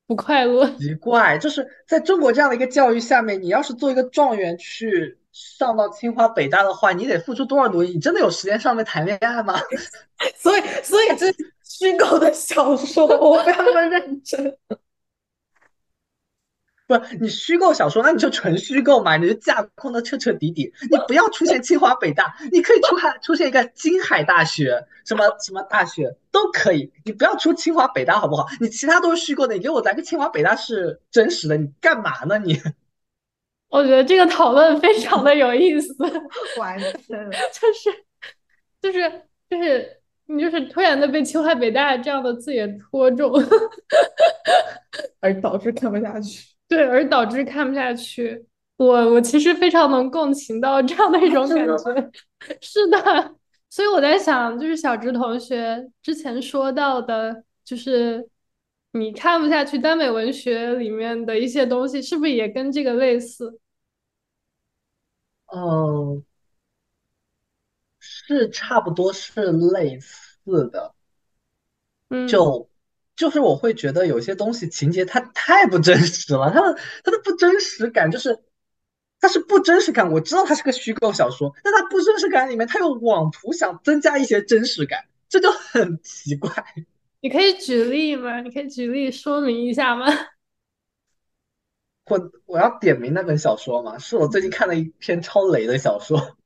[0.08, 0.66] 不快乐。
[0.78, 7.90] 奇怪，就是在中国这样的一个教育下面，你要是做一个状元去上到清华北大的话，你得付出多少努力？
[7.90, 9.60] 你真的有时间上面谈恋爱吗？
[10.38, 11.32] 所以，所以这
[11.64, 14.58] 虚构的小说，我不要那么认真。
[16.86, 20.74] 不，你虚构小说，那你就纯虚构嘛，你就架空的彻彻底底。
[20.92, 26.92] 你不要出现清华北大，你可以出海出现一个金海大学，什么什么大学都可以。
[27.06, 28.46] 你不要出清华北大好不好？
[28.60, 32.62] 你其他都是虚构的，你给我来个清华北大是真实的，你干嘛呢你？
[33.72, 35.96] 我觉得这个讨论非常的有意思，
[36.60, 36.92] 完全，
[37.52, 37.90] 就是
[38.82, 39.98] 就是就是
[40.28, 43.32] 你就是突然的被清华北大这样的字眼戳中，
[45.22, 46.50] 而导致看不下去。
[46.68, 48.46] 对，而导致看不下去。
[48.78, 52.12] 我我其实非常能共情到这样的一种感觉。
[52.60, 53.36] 是的，
[53.70, 58.28] 所以我在想，就是小直同学之前说到的，就是
[58.94, 63.60] 你看不下去耽美文学里面的一些东西，是不是也跟这个类似？
[65.54, 66.24] 嗯，
[68.00, 70.94] 是差不多是类似的。
[72.10, 72.70] 嗯，就
[73.16, 78.44] 就是我会觉得有些东西情节它太不真实了，它的它的不真实感就是
[79.20, 80.12] 它是不真实感。
[80.12, 86.52] 我知道它是个虚构小说，但它不真实感里面它又妄图想增加一些真实感，这就很奇怪。
[87.22, 88.42] 你可以举例吗？
[88.42, 90.08] 你可以举例说明一下吗？
[92.12, 93.98] 我我要点名那本小说吗？
[93.98, 96.20] 是我最近看了一篇超雷的小说。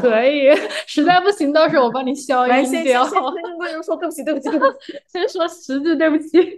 [0.00, 0.48] 可以，
[0.86, 3.04] 实在不行，到时候我帮你消来，音先先掉。
[3.04, 4.98] 先先跟人说对不起，对不起，对不起。
[5.06, 6.56] 先说十句对不起。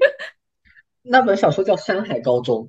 [1.03, 2.69] 那本小说叫《山海高中》，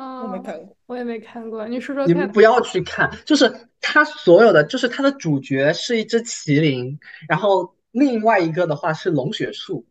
[0.00, 0.74] 啊，我没看过。
[0.86, 2.08] 我也没看过，你说说看。
[2.08, 3.52] 你们不要去看，就是
[3.82, 6.98] 它所有的，就是它的主角是一只麒麟，
[7.28, 9.84] 然后另外一个的话是龙血树，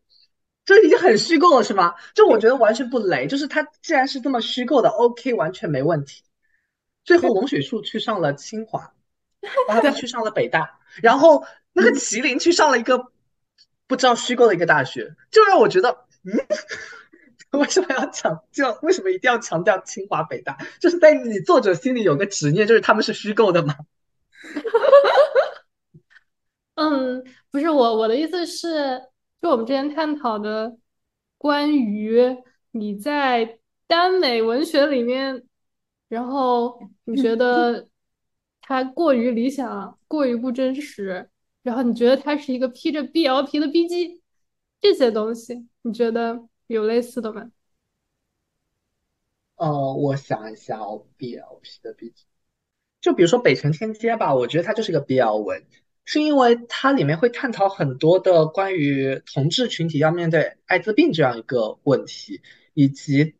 [0.70, 1.96] 这已经很虚构了，是吗？
[2.14, 6.22] 就我觉得完全不雷，就是他既然是这么虚构的，OK，完全没问题。
[7.04, 8.94] 最后龙雪树去上了清华，
[9.68, 11.44] 然后他去上了北大， 然后
[11.74, 13.08] 那个麒麟去上了一个
[13.88, 16.38] 不知道虚构的一个大学，就让我觉得，嗯。
[17.52, 18.78] 为什么要强调？
[18.84, 20.56] 为什么一定要强调清华北大？
[20.80, 23.76] 就是在你作者心里有个执念，就是他们是虚构的吗？
[26.76, 29.02] 嗯，不是我，我的意思是，
[29.42, 30.78] 就我们之前探讨的
[31.38, 32.22] 关于
[32.72, 35.44] 你在耽美文学里面，
[36.08, 37.88] 然后你觉得
[38.62, 41.30] 它过于理想，过于不真实，
[41.64, 44.22] 然后你觉得它是一个披着 BL 皮的 BG，
[44.82, 47.52] 这些东西，你觉得有类似的吗？
[49.56, 52.14] 呃，我想一下，BLP 的 BG，
[53.02, 55.66] 就比如说《北城天街》吧，我觉得它就是一个 BL 文，
[56.12, 62.42] 是因为它里面会探讨很多的关于同志群体要面对艾滋病这样一个问题，
[62.74, 63.36] 以及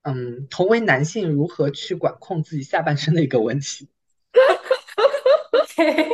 [0.00, 3.90] 嗯，同为男性如何去管控自己下半身的一个问题。
[5.52, 6.08] OK，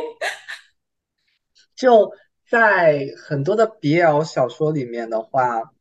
[1.73, 2.11] 就
[2.49, 5.71] 在很多的 BL 小说里面的话，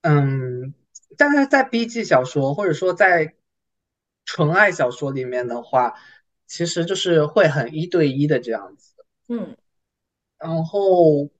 [0.00, 0.72] 嗯，
[1.18, 3.34] 但是在 BG 小说或者说在
[4.24, 5.92] 纯爱小说里面的话，
[6.46, 8.89] 其实就是会很一对一的这样子。
[9.30, 9.56] 嗯，
[10.38, 11.30] 然后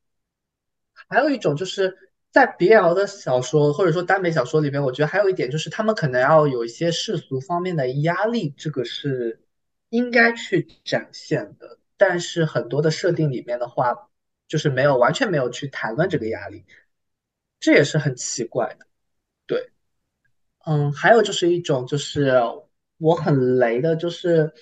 [1.08, 1.96] 还有一种就是
[2.30, 9.40] 在 BL 的小说或者说耽美小说里面，我觉得还有一点就是他们可能要有一些世俗方面的压力，这个是
[9.88, 11.78] 应该去展现的。
[11.96, 14.08] 但是很多的设定里面的话，
[14.46, 16.64] 就是没有完全没有去谈论这个压力，
[17.58, 18.86] 这也是很奇怪的。
[19.46, 19.70] 对，
[20.66, 22.40] 嗯，还有就是一种就是
[22.98, 24.52] 我很雷的，就是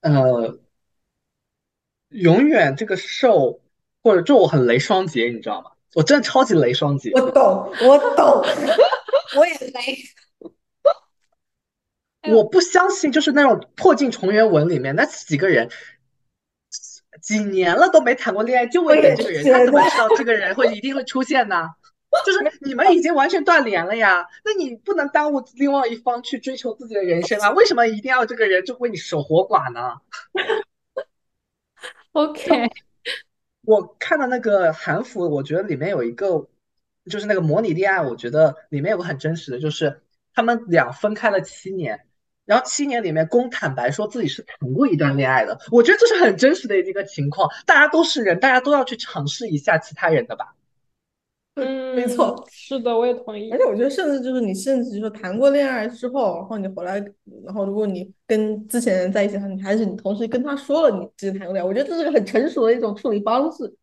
[0.00, 0.58] 呃。
[2.16, 3.60] 永远这个受，
[4.02, 5.70] 或者就我很雷双杰，你知道吗？
[5.94, 7.10] 我真的超级雷双杰。
[7.14, 8.44] 我懂，我懂，
[9.36, 9.98] 我也雷。
[12.34, 15.70] 我不相信，就是那种破镜重圆文里面那几个人，
[17.22, 21.68] 几年了都没谈过恋爱，就为了这个人，他怎么知道这个人会一定会出现呢？
[22.24, 27.50] 就是你们已经完全断联了呀，那你不能耽误另外一方去追求自己的人生啊？
[27.50, 29.96] 为什么一定要这个人就为你守活寡呢？
[32.16, 32.70] OK，
[33.60, 36.48] 我看到那个韩服，我觉得里面有一个，
[37.10, 40.00] 就是那个模拟恋爱，我觉得里面有个很真实的，就是
[40.32, 42.06] 他们俩分开了七年，
[42.46, 50.54] 然后七年里面公坦白说自己是谈过一段恋爱的，我觉得这是很真实的一个情况，大家都是人，大家都要去尝试一下其他人的吧。
[51.58, 53.56] 嗯，没错，是的，我也同意而。
[53.56, 57.02] 且我觉得，甚至就是你，甚至说谈过恋爱之后，然后你回来，
[57.44, 63.74] 然后如果你跟之前人在一起，你还是你同时跟他说了你之前谈过恋爱，我觉得这是个很成熟的一种处理方式。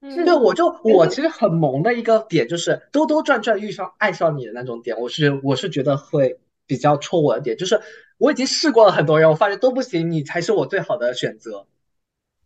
[0.00, 7.80] 嗯对，我就我其实很萌的一个点就是兜兜转转遇上爱上你的那种点，我是我是觉得会比较戳我的点，就是
[8.18, 11.64] 我已经试过了很多人，我发现都不行，你才是我最好的选择。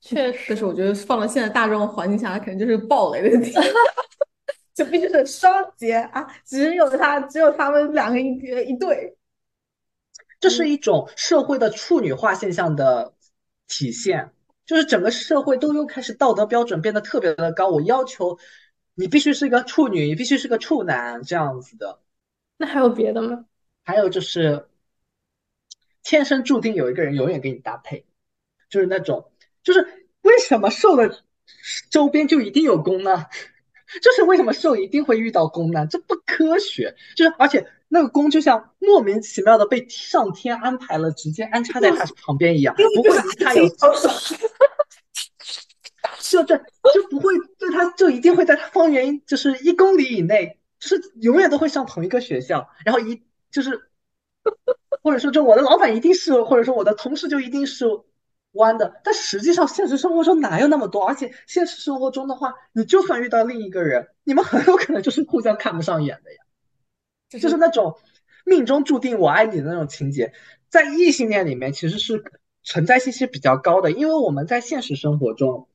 [0.00, 3.52] 确实，但是我觉得放到现在大众环境下，它肯定就是个暴雷的点，
[4.78, 9.18] 就必须是双节啊，只有他，只有他们两个一个一对。
[10.38, 13.12] 这是一种社会的处女化现象的
[13.66, 14.30] 体现，
[14.64, 18.38] 就是整个社会都又开始道德标准变得特别的高，我要求
[18.94, 21.98] 你必须是一个处女，你必须是个处男这样子的。
[22.56, 23.46] 那还有别的吗？
[23.84, 24.68] 还有就是，
[26.04, 28.06] 天生注定有一个人永远给你搭配，
[28.70, 29.32] 就是那种，
[29.64, 31.24] 就是为什么瘦的
[31.90, 33.26] 周边就一定有攻呢？
[34.02, 35.86] 就是为什么受一定会遇到攻呢？
[35.90, 36.94] 这不科学。
[37.16, 43.68] 就是而且那个攻就像莫名其妙的被上天安排了，直接安插在他旁边一样，不会离他有
[46.20, 53.88] 就这就不会对他就一定会在他方圆就是一公里以内，就是永远都会上同一个学校，然后一就是
[55.02, 57.86] 或者说就我的老板一定是，或者说我的同事就一定是
[58.52, 61.06] 弯的，但实际上现实生活中哪有那么多？
[61.06, 66.38] 而且现实生活中的话，你就算遇到另一个人，你们很有可能就是互相看不上眼的呀，
[67.40, 67.98] 就是那种
[68.44, 70.32] 命中注定我爱你的那种情节，
[70.68, 72.24] 在异性恋里面其实是。
[72.64, 75.68] 存在信息比较高的，因为我们在现实生活中，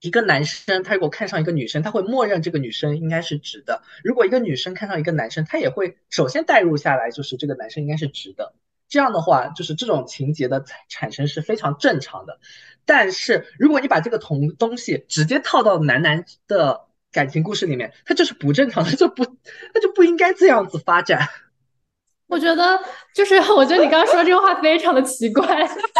[0.00, 8.54] 一个男生他如果看上一个女生，他会默认这个女生应该是直的；如果一个女生看上一个男生，他也会首先代入下来，就是这个男生应该是直的。
[8.88, 12.38] 这样的话，就是这种情节的产生是非常正常的。
[12.84, 21.26] 但是如果你把这个同东西直接套到男男的感情故事里面，它就是不正常的，就不，它就不应该这样子发展。
[22.28, 22.78] 我觉得
[23.14, 25.44] 就是，我觉得你刚刚说这个话非常的奇怪。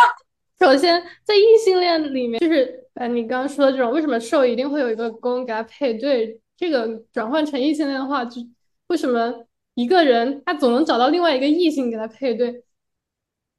[0.59, 6.41] 首先，在异性恋里面，就是呃，你刚刚说的这种，为什么受一定会有一个攻给他配对？
[6.57, 8.41] 这个转换成异性恋的话，就
[8.87, 12.63] 为什么一个人他总能找到另外一个异性给他配对？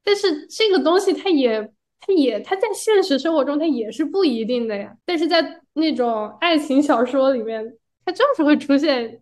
[0.08, 1.62] 但是这个东西，它也，
[2.00, 4.96] 它也，它在现实生活中它也是不一定的呀。
[5.04, 9.20] 但是在那种爱情小说里面，它就是会出现，因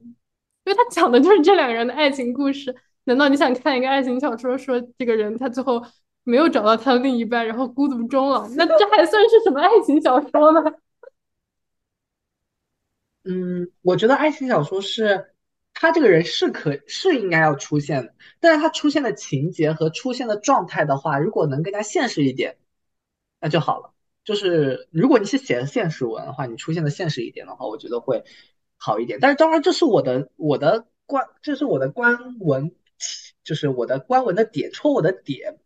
[0.66, 2.76] 为它讲的就是这两个人的爱情故事。
[3.06, 5.84] 难道你想看一个爱情小说，说这个人他最后
[6.24, 8.48] 没有找到他的另一半，然后孤独终老？
[8.50, 10.62] 那这还算是什么爱情小说吗？
[13.26, 15.34] 嗯，我觉得爱情小说是
[15.76, 22.58] 他这个人是可是应该要出现的，但是他出现的情节和出现的状态的话，如果能更加现实一点，
[23.40, 23.94] 那就好了。
[24.24, 28.24] 就是如果你是写的现实文的话，你出现的现实一点的话，我觉得会
[28.78, 29.20] 好一点。
[29.22, 32.74] 但是当然，这是我的我的观，这是我的观文。
[33.44, 35.60] 就是我的官文的点戳我的点，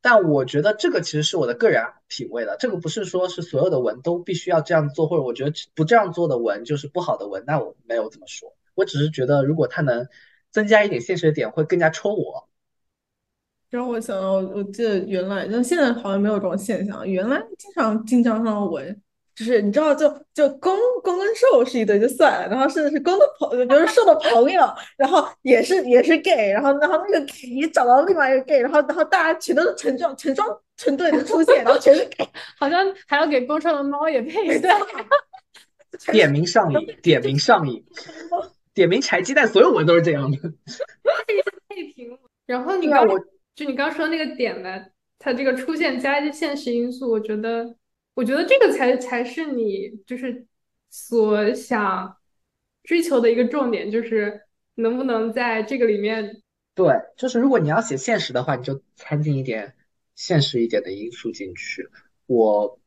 [0.00, 2.56] 但我觉得这个其实是我的个人品味了。
[2.58, 7.44] 这个不是说是所有的文都必须要这样做，或者我觉得不这样做的文就是不好的文。
[7.46, 10.06] 那我没有这么说，我只是觉得如果它能
[10.50, 12.48] 增加一点现实的点，会更加戳我。
[13.70, 17.08] 让我想到，我记得原来，但现在好像没有这种现象。
[17.08, 19.02] 原来经常经常上文。
[19.34, 24.62] 就是你知道，就就公公跟受是一对就算了，然后甚至是公的朋，比如受的朋友，
[24.98, 30.46] 然后也是也是 gay，然后然后那个 gay 也找到另外一个 gay，然后然后大家全都是成双成双
[30.76, 32.28] 成对的出现，然后全是 gay，
[32.60, 34.70] 好像还要给公上的猫也配一对，
[36.12, 37.82] 点名上瘾，点名上瘾，
[38.74, 40.38] 点名柴鸡蛋，所有文都是这样的。
[41.68, 43.06] 配平，然后你刚
[43.54, 44.84] 就你刚说那个点呢，
[45.18, 47.76] 它这个出现加一些现实因素，我觉得。
[48.14, 50.46] 我觉得这个才才是你就是
[50.90, 52.18] 所想
[52.82, 54.42] 追求的一个重点，就是
[54.74, 56.42] 能不能在这个里面。
[56.74, 59.74] 对，就是如果你要写现实的话，你就掺进一点
[60.14, 61.88] 现实一点的因素进去。
[62.26, 62.78] 我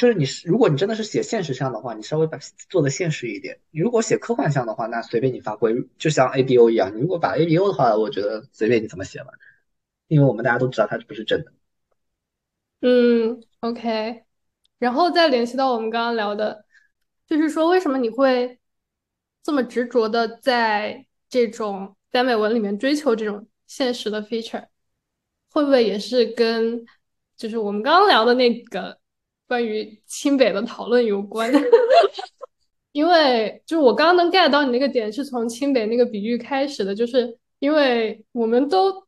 [0.00, 2.38] 就是你，如果你真的是写现实上的话，你稍微把
[2.70, 3.60] 做的现实一点。
[3.70, 6.96] 你如果写科幻项的话，那随便你发挥，就像 A B O 一样。
[6.96, 9.32] 你如果把 A B O 的话，我觉得随便你怎么写吧，
[10.08, 11.52] 因为我们大家都知道它不是真的。
[12.80, 14.24] 嗯，OK。
[14.78, 16.64] 然后再联系到我们刚刚聊的，
[17.26, 18.58] 就是说为什么你会
[19.42, 24.64] 这么执着的在这种耽美文里面追求这种现实的 feature，
[25.50, 26.86] 会不会也是跟
[27.36, 28.98] 就是我们刚刚聊的那个
[29.50, 31.52] 关于清北的讨论有关？
[32.92, 39.04] 因为就是我刚刚能 get 到你那个点，是从清北那个比喻开始的，就是因为我们都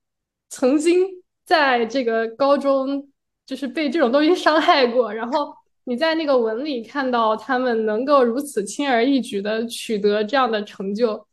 [0.49, 1.07] 曾经
[1.45, 3.09] 在这个高中
[3.47, 5.55] 就是被这种东西 伤害过，然后。
[5.84, 11.26] 你在那个文里看到他们能够如此轻而易举的取得这样的成就，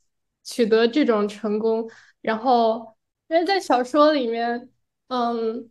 [0.44, 1.88] 取得这种成功，
[2.22, 2.96] 然后
[3.28, 4.68] 因为在小说里面，
[5.10, 5.70] 嗯，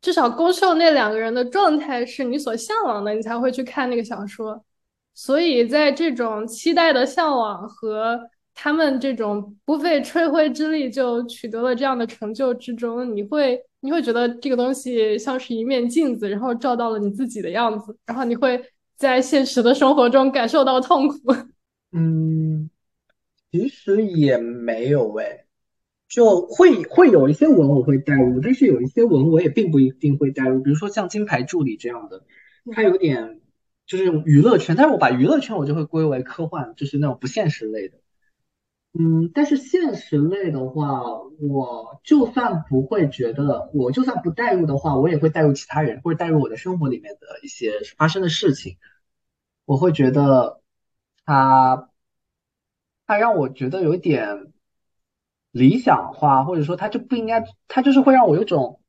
[0.00, 4.64] 至少攻受那两个人的状态是你所向往的，你才会去看那个小说。
[5.14, 8.20] 所以在这种期待的向往和
[8.54, 13.62] 他们这种不费吹灰之力就取得了这样的成就之中，你会。
[13.80, 18.60] 你会觉得这个东西像是一面镜子，然后照到了你自己的样子，然后你会
[18.96, 21.16] 在现实的生活中感受到痛苦。
[21.94, 22.68] 嗯，
[23.52, 25.44] 其实也没有诶，
[26.08, 30.62] 就会会有一些文我会带入，但是有一些文我也并不一定会带入。
[30.62, 32.24] 比如说像《金牌助理》这样的，
[32.72, 33.40] 它有点
[33.86, 37.98] 就是娱乐圈，但是我把娱乐圈我就会归为科幻，就是那种不现实类的。
[38.98, 41.02] 嗯，但是现实类的话，
[41.38, 48.78] 我就算不会觉得，我就算不带入的话，我也会带入其他人，或者带入我的生活里面的一些发生的事情。
[49.66, 50.62] 我会觉得，
[51.26, 51.90] 他，
[53.06, 54.52] 他让我觉得有点
[55.58, 58.80] 理想化，或者说他就不应该，他就是会让我有种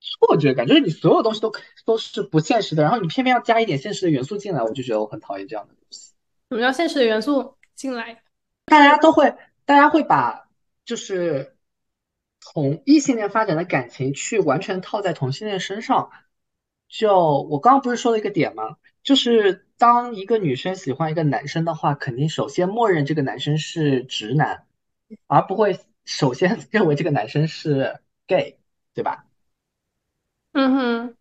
[0.00, 1.52] 错觉感，就是你所有东西都
[1.84, 6.12] 都是不现实的，然后你偏偏要加一点现实的元素进来，我就觉得我很讨厌这样的东西。
[6.48, 8.22] 什么叫现实的元素进来？
[8.64, 9.34] 大家都会，
[9.64, 10.48] 大家会把
[10.84, 11.56] 就是
[12.40, 16.10] 同异性恋发展的感情去完全套在同性恋身上。
[16.88, 18.76] 就我刚刚不是说了一个点吗？
[19.04, 24.64] 就是当一个女生喜欢一个男生的话，肯定首先默认这个男生是直男，
[25.28, 28.58] 而不会首先 认为这个男生是 gay，
[28.94, 29.26] 对吧？
[30.52, 31.16] 嗯哼，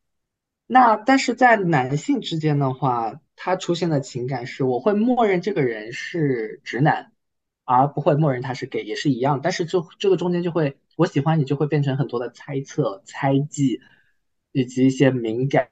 [0.68, 7.12] 那但是在男性之间的话，他出现的情感是我会默认这个人是直男，
[7.64, 9.42] 而不会默认他是 gay，也是一样。
[9.42, 13.82] 但是就这个中间就会，我喜欢你就会变成很多的猜测、猜忌，
[14.52, 15.68] 以及一些敏感，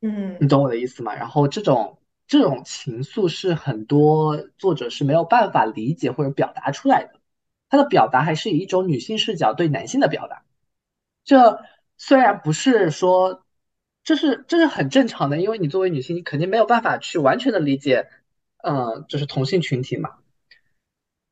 [0.00, 1.14] 嗯你懂我的意思吗？
[1.14, 7.17] 然后这种这种情愫是很多作者是没有办法理解或者表达出来的，
[7.68, 10.44] 他的表达还是以一种女性视角对男性的表达。
[11.24, 11.60] 这
[11.96, 13.44] 虽然不是说，
[14.04, 18.08] 这是这是很正常的，因为你作为女性，你肯定没有办法去完全的理解，
[18.62, 20.16] 呃，就是同性群体嘛。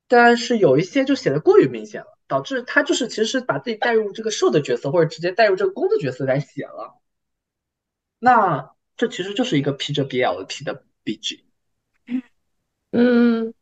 [0.08, 7.00] 但是有一些就写的过于明显了，导致他就是其实是把自己带入这个受的角色，或者直接带入这个攻的角色来写了。
[8.18, 11.40] 那这其实就是一个披着 BL 的 P 的 BG。
[12.92, 13.52] 嗯，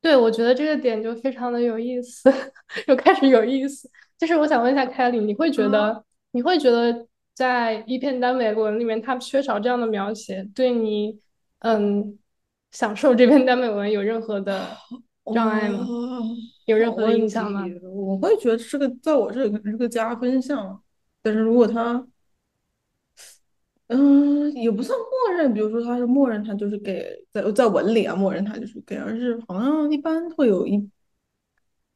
[0.00, 2.32] 对，我觉得这个点就非常的有意思，
[2.88, 3.88] 又开始有意思。
[4.18, 11.18] 就是我想问一下凯里，你会觉得你会觉得在一篇耽美文里面，它缺少这样的描写，对你
[11.60, 12.18] 嗯
[12.70, 14.76] 享受这篇耽美文有任何的
[15.34, 15.86] 障碍吗？
[15.88, 16.20] 哦
[16.66, 17.64] 有任何的问影响吗？
[17.82, 20.80] 我会觉得这个在我这里可能是个加分项，
[21.20, 22.06] 但是如果他，
[23.92, 30.88] 嗯，也不算默认，比如说他是默认他就是给在在文里啊，默认他就是给，而是好像一般会有一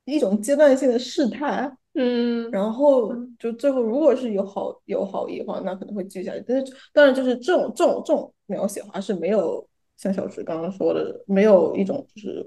[0.05, 6.45] 一种阶段性的试探，嗯然后就最后如果是有好有好意的话，那可能会继续下去。
[6.47, 9.65] 但是当然就是这种这种这种描写的话是没有
[9.97, 12.45] 像小池刚刚说的，没有一种就是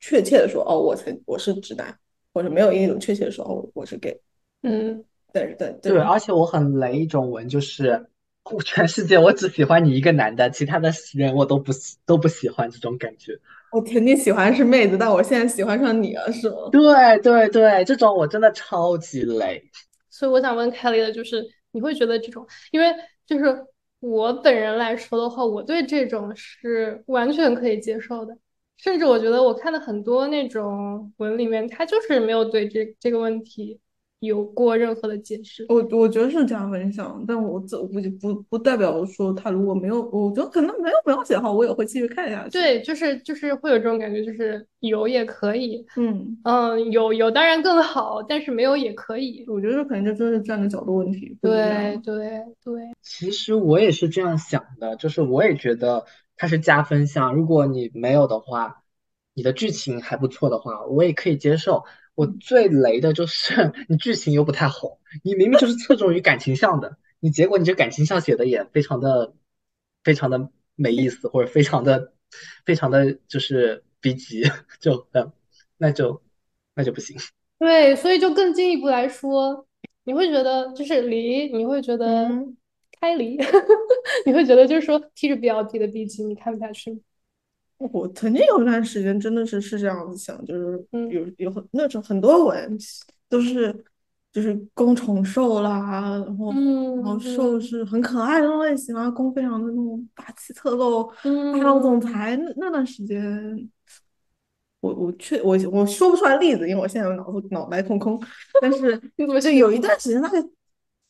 [0.00, 1.96] 确切的说哦，我才我是直男，
[2.34, 4.20] 或者没有一种确切的说哦，我我是 gay。
[4.62, 8.06] 嗯但是但对，而且我很雷一种文，就是
[8.52, 13.38] 我 全世界我只喜欢你一个男的，其他的人我都不喜都不喜欢这种感觉。
[13.72, 16.56] 我肯定喜欢是妹子，但我现在喜欢上你了，是吗？
[16.70, 19.62] 对对对，这种我真的超级累。
[20.08, 22.86] 所以我想问凯莉的就是，你会觉得这种，因为
[23.26, 23.44] 就是
[24.00, 28.34] 我本人来说的话，我对这种是完全可以接受的，
[28.78, 33.78] 甚至我觉得我看的很多那种文里面，他就是没有对这这个问题
[34.26, 35.64] 有过任何的解释。
[35.68, 49.44] 我我觉得是加分项，但我这不不不代表说他如果没有，我觉得可能没有描写好，我也会继续看下去。，对，就是就是会有这种感觉，就是有也可以，嗯，嗯，有有当然更好，但是没有也可以。
[49.48, 51.38] 我觉得这可能就真是站的角度问题。
[51.40, 56.04] 对对对，其实我也是这样想的，就是我也觉得
[56.36, 57.34] 它是加分项。
[57.34, 58.82] 如果你没有的话，
[59.34, 61.84] 你的剧情还不错的话，我也可以接受。
[62.16, 69.34] 我最雷的就是你剧情又不太好，你明明就是侧重于感情向的，你结果你这感情向写的也非常的
[70.02, 72.12] 非常的没意思，或者非常的
[72.64, 74.42] 非常的就是逼急，
[74.80, 75.30] 就嗯，
[75.76, 76.22] 那就
[76.74, 77.16] 那就不行。
[77.58, 79.66] 对，所以就更进一步来说，
[80.04, 82.56] 你会觉得就是离，你会觉得嗯
[82.98, 83.38] 开离，
[84.24, 86.98] 你会觉得就是说踢着 BLT 的 B 级你看不下去吗？
[87.78, 92.78] 我曾经有一段时间真的是是这样子想，就是嗯有有很那种很多文
[93.28, 93.84] 都是
[94.32, 102.36] 就是攻宠受啦，然后嗯然后受是很可爱的类型啊，攻非常的那种霸气侧漏、嗯霸道总裁。
[102.36, 103.68] 那那段时间，
[104.80, 108.20] 我我确我我说不出来例子，因为我现在脑子脑袋空空。
[108.60, 110.38] 但是 你怎么就有一段时间，大概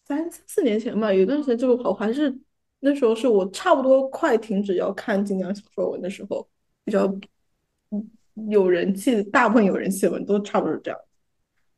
[0.05, 2.37] 三四年前吧，有一段时间就我还是
[2.81, 6.47] 那时候是我差不多快停止要看晋江小说文的时候，
[6.87, 7.05] 比较
[7.91, 8.11] 嗯
[8.49, 10.99] 有人气，大部分有人气的文都差不多是这样。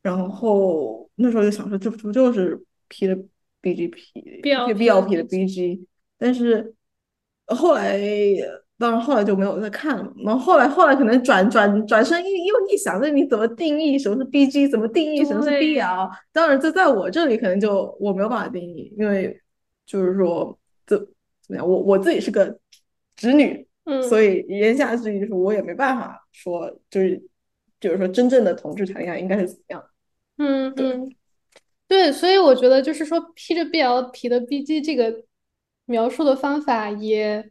[0.00, 2.56] 然后那时候就想说，这不就是
[2.86, 3.16] P 的
[3.60, 5.84] BGP BLP 必要 P 的 BG？
[6.16, 6.72] 但是
[7.46, 8.00] 后来，
[8.78, 10.12] 当然后来就没有再看了嘛。
[10.24, 14.70] 然后后来后来可能转转转身一又一想，那你怎么定义什么是 BG？
[14.70, 16.10] 怎么定义什么是 BL？
[16.32, 19.38] 当然，这在我这里可能就我没有办法定义，因为
[19.84, 21.06] 就是说这怎
[21.48, 22.58] 么样，我我自己是个
[23.16, 27.22] 直女，嗯，所以言下之意就是我也没办法说，就是
[27.80, 29.84] 就是说真正的同志谈恋爱应该是怎么样。
[30.36, 31.10] 嗯嗯，
[31.88, 35.24] 对，所以我觉得就是说披着 BL 皮的 BG 这个
[35.86, 37.50] 描述的方法也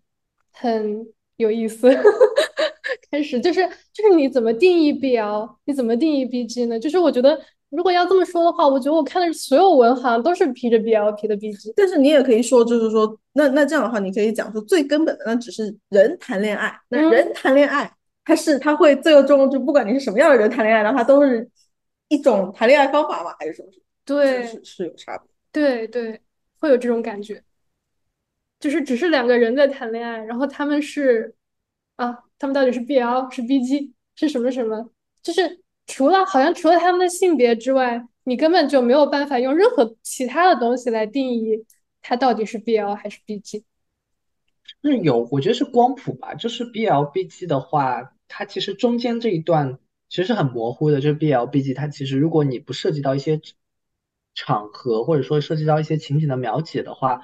[0.53, 1.07] 很
[1.37, 1.89] 有意思。
[3.09, 6.79] 开始就是就是你怎么定义 BL，你怎么定义 BG 呢？
[6.79, 7.39] 就是我觉得
[7.69, 11.73] 如果要这么说的话，我觉得我看的所有文好像都是披着 BL 皮的 BG。
[11.75, 17.89] 但是你也可以说，就是说，那那这样的话，你可以讲说，最根本的那只是人谈恋爱，那人谈恋爱，
[18.25, 21.47] 他是他会最终就不管你是什么样的人谈恋爱，然后他都是
[22.07, 23.35] 一种谈恋爱方法吗？
[23.39, 23.69] 还是什么？
[24.03, 25.29] 对，是是有差别。
[25.51, 26.19] 对对，
[26.59, 27.43] 会有这种感觉，
[28.59, 31.35] 就是只是两个人在谈恋爱，然后他们是
[31.95, 34.89] 啊，他们到底是 BL 是 BG 是什么什么？
[35.21, 41.63] 就是除了好像除了他们的性别之外，你根本就没有办法用任何其他的东西来定义
[42.01, 43.63] 它到底是 BL 还是 BG。
[44.81, 46.35] 是有，我觉得是光谱吧。
[46.35, 49.79] 就是 BL BG 的话，它其实中间这一段
[50.09, 51.01] 其实是很模糊的。
[51.01, 53.41] 就是 BL BG，它其实如果你不涉及到一些
[54.35, 57.21] 场合，或者说涉及到一些情景的描写的话，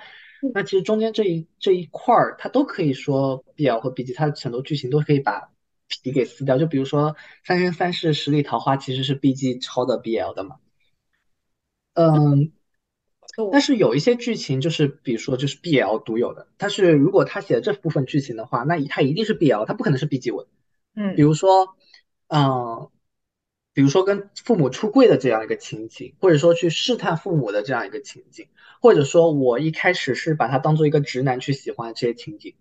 [0.54, 5.52] 那其实中间这一这一块儿，它都可以说 BL 和 BG，它很多剧情都可以把
[5.88, 6.58] 皮给撕掉。
[6.58, 7.12] 就比如说
[7.46, 10.58] 《三生三世十里桃花》，其实是 BG 抄的 BL 的嘛。
[11.94, 12.52] 嗯，
[13.52, 20.48] 但是有一些剧情就是，比如说就是 BL 独有的，它是如果他写的这部分剧情的话，那他一定是 BL，他不可能是 BG 文。
[20.96, 21.76] 嗯，比如说，
[22.28, 22.90] 嗯。
[23.76, 28.50] 比如说跟父母出柜的这样一个情景，或者说去试探父母的这样一个情景，
[28.80, 32.54] 或者说我一开始是把他当做一个直男去喜欢这些情景，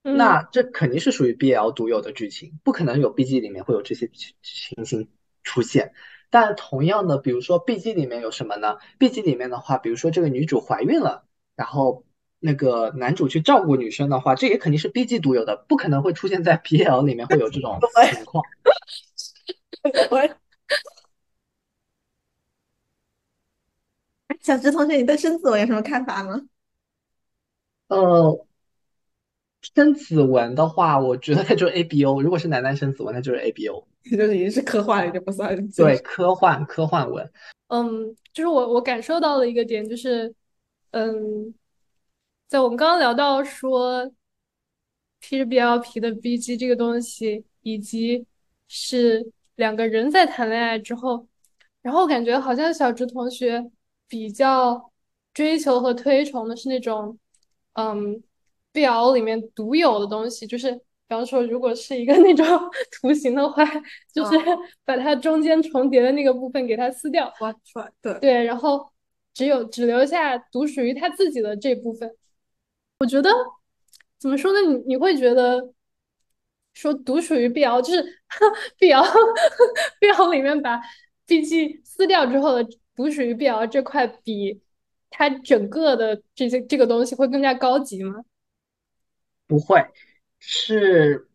[0.00, 5.08] 那这肯定是属于 BL 独有的剧情，不可能有 BG 里面会有这些情情形
[5.42, 5.92] 出现。
[6.30, 11.24] 但同样的，比如说 BG 里面有什么呢？BG 里面的话，比如说这个女主怀孕了，
[11.56, 12.04] 然后
[12.38, 17.78] 那个男主去照顾女生的话，这也肯定是 BG 独有的，不可能会出现在 BL 里面会有这种
[18.14, 18.44] 情况。
[20.10, 20.28] 我，
[24.40, 26.42] 小直同学，你对生子文有什么看法吗？
[27.88, 28.46] 呃，
[29.62, 32.22] 生子文的话，我觉得它就是 A B O。
[32.22, 37.30] 如果是男男生子文，那就是 A B O， 就是已经是科幻了，就不算对科幻科幻文。
[37.68, 40.34] 嗯，就是我我感受到的一个点就是，
[40.90, 41.54] 嗯，
[42.48, 44.10] 在我们刚刚聊到说
[45.20, 48.26] P 是 BLP 的 B G 这个东西，以及
[48.68, 49.32] 是。
[49.56, 51.28] 两个人在谈恋爱之后，
[51.82, 53.70] 然后感觉好像小直同学
[54.08, 54.90] 比较
[55.34, 57.18] 追求和推崇的是那种，
[57.74, 58.22] 嗯
[58.72, 60.80] ，BL 里面独有的东西，就是比
[61.10, 62.46] 方说，如果是一个那种
[62.92, 63.64] 图形的话，
[64.12, 64.38] 就是
[64.84, 68.90] 把它中间重叠的那个部分给它撕掉，挖出来，对对，然后
[69.34, 72.10] 只有只留下独属于他自己的这部分。
[73.00, 73.30] 我觉得
[74.18, 74.60] 怎么说呢？
[74.60, 75.72] 你你会觉得？
[76.72, 78.00] 说独属于 BL，就是
[78.78, 80.80] BL，BL 里面把
[81.26, 82.64] BG 撕掉之后的
[82.94, 84.62] 独属于 BL 这块，比
[85.10, 88.22] 它整个的这些这个东西会更加高级吗？
[89.48, 89.84] 不会，
[90.40, 91.28] 是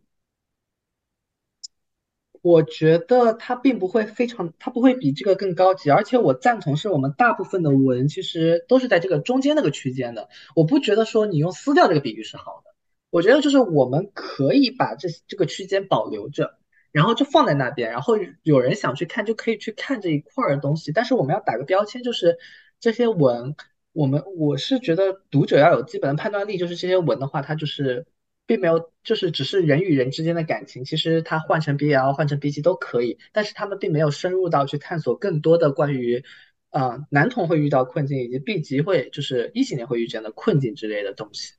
[2.41, 12.76] 我觉得它并不会非常，它不会比这个更高级，而且我赞同是我们大部分的文其实都是在这个中间那个区间的，我不觉得说你用撕掉这个比喻是好的。
[13.10, 16.57] 我觉得就是我们可以把这这个区间保留着，
[16.91, 20.91] 然后就放在那边，然后有人想去看就可以去看这一块的东西。
[20.91, 22.38] 但是我们要打个标签，就是
[22.80, 23.56] 这些文，
[23.94, 28.06] 我们我是觉得读者要有基本的判断力，就是这些文的话，它就是
[28.46, 36.24] 并没有，就是只是人与人之间的感情，其实它换成 BL 换成 BG 都可以，但是他们并没有深入到去探索更多的关于，
[36.70, 41.54] 呃，男同会遇到困境以及 B 级会就是异性恋会遇见的困境之类的东西。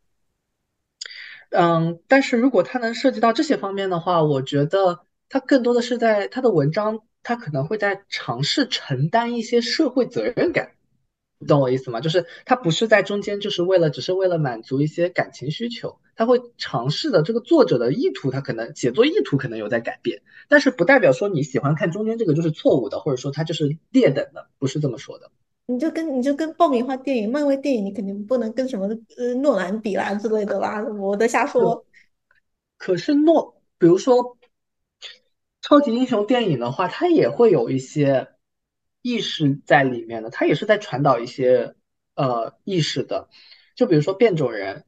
[1.50, 10.75] 嗯，但是如果他能涉及到这些方面的话，我觉得他更多的是在他的文章，他可能会在尝试承担一些社会责任感，
[11.38, 12.00] 你懂我意思吗？
[12.00, 25.30] 就是他不是在中间，就是为了只是为了满足一些感情需求，他会尝试的这个作者的意图，他可能写作意图可能有在改变，但是不代表说你喜欢看中间这个就是错误的，或者说它就是劣等的，不是这么说的。
[25.68, 28.86] 你就跟你就跟爆米花电影、漫威电影，你肯定不能跟什么
[29.18, 31.84] 呃诺兰比啦之类的啦，我的瞎说。
[32.78, 34.38] 可是诺，比如说
[35.60, 38.28] 超级英雄电影的话，它也会有一些
[39.06, 41.74] 意识在里面的，它也是在传导一些
[42.14, 43.28] 呃意识的。
[43.74, 44.84] 就比如说变种人，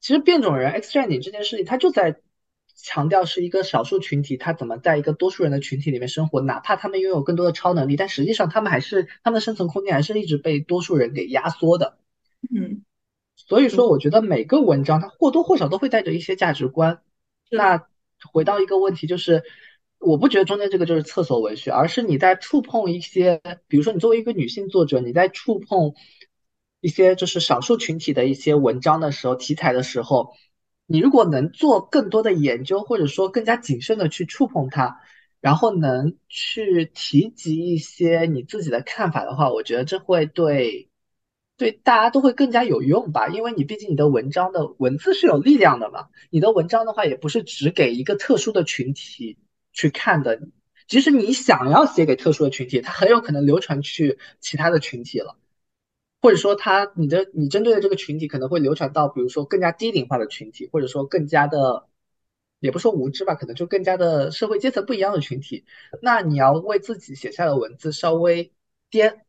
[0.00, 2.20] 其实变种人 X 战警这件事情，它就在。
[2.74, 6.40] 强调是一个少数群体，他怎么在一个多数人的群体里面生活？
[6.40, 11.98] 哪怕他们拥有更多的超能力，但实际上他们还是他们的生存空间还是一直被多数人给压缩的。
[12.52, 12.82] 嗯，
[13.36, 17.02] 所以说，我觉得每个文章它或多或少都会带着一些价值观。
[17.50, 17.86] 那
[18.32, 19.44] 回到一个问题，就是
[20.02, 25.94] 我不觉得中间这个就是厕所文学，而是你在触碰一些，比如说你作为一个女性作者，你在触碰
[26.80, 30.34] 一些就是少数群体的一些文章的时候，题材的时候。
[30.84, 35.00] 你如果能做更多的研究，或者说更加谨慎的去触碰它，
[35.40, 40.90] 然后能去提及一些你自己的看法的话，我觉得这会对
[41.56, 49.38] 对大家都会更加有用吧，因为你毕竟你的文章的文字是有力量的嘛，你的文章的话也不是只给一个特殊的群体
[49.72, 50.40] 去看的，
[50.86, 55.36] 即使你想要写给特殊的群体，它很有可能流传去其他的群体了。
[56.20, 61.88] 或者说，他你的你针对的这个群体可能会流传到，比如说更加低龄化的群体，或者说更加的，
[62.60, 65.64] 也不说无知吧，可能就更加的社会阶层不一样的群体。
[66.00, 68.52] 那你要为自己写下的文字稍微
[68.88, 69.22] 掂，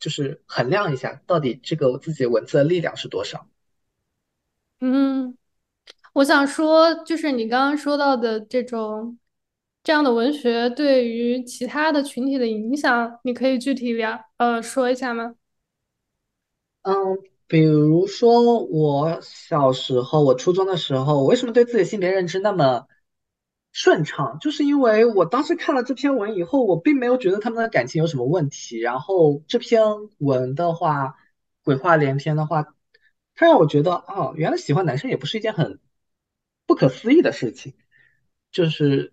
[0.00, 3.46] 就是衡量一下，到底这个自己文字的力量是多少。
[4.80, 5.38] 嗯，
[6.14, 9.19] 我想说，就是你刚刚说到的这种
[9.90, 15.34] 这样的文学对于其他的群体的影响，你可以具体聊呃说一下吗？
[16.82, 16.94] 嗯，
[17.48, 22.86] 比如说我小时候，我初中的时候，我为什么对自己性别认知那么
[23.72, 24.38] 顺畅？
[24.40, 28.78] 就是因为我当时看了这篇文以后，我并没有觉得他们的感情有什么问题。
[28.78, 29.82] 然后这篇
[30.18, 31.16] 文的话，
[31.64, 32.76] 鬼话连篇的话，
[33.34, 35.80] 它让我觉得，哦，原来喜欢男生也不是一件很
[36.66, 37.74] 不可思议的事情。
[38.52, 39.12] 就是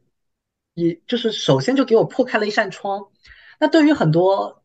[0.77, 3.11] 也，就是首先就给我破开了一扇窗。
[3.59, 4.63] 那对于很多。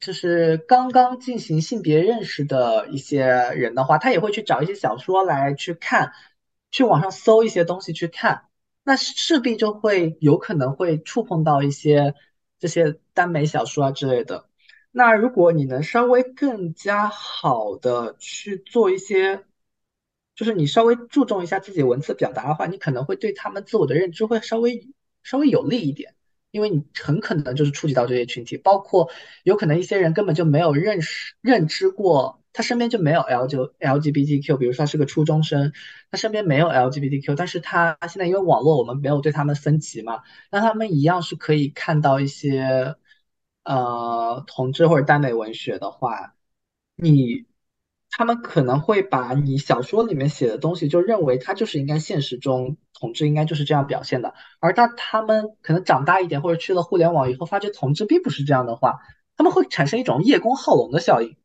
[0.00, 6.12] 就是刚刚进行性别认识的一些人的话，他也会去找一些小说来去看，
[6.70, 8.48] 去网上搜一些东西去看，
[8.82, 12.14] 那势必就会有可能会触碰到一些
[12.58, 14.46] 这些耽美小说啊之类的。
[14.90, 19.44] 那如果你能稍微更加好的去做一些，
[20.34, 24.86] 就是你稍微注重一下自己文字表达的话，你可能会对他们自我的认知会稍微
[25.24, 26.14] 稍微有利一点。
[26.50, 29.10] 因为你很可能就是触及到这些群体，包括
[29.42, 35.72] 有可能一些人根本就没有认识、认知过，他身边就没有 L 就 LGBTQ，比如说他是个初中生，
[36.12, 40.22] 他身边没有 LGBTQ，但是他现在因为网络我们没有对他们分级嘛，
[40.52, 42.94] 那他们一样是可以看到一些
[43.64, 46.36] 呃同志或者耽美文学的话，
[46.94, 47.46] 你。
[48.16, 59.00] 他们可能会把你小说里面写的东西，就认为他就是应该现实中同志应该就是这样表现的，而当他们可能长大一点或者去了互联网以后，发觉同志并不是这样的话，
[59.36, 61.36] 他们会产生一种叶公好龙的效应，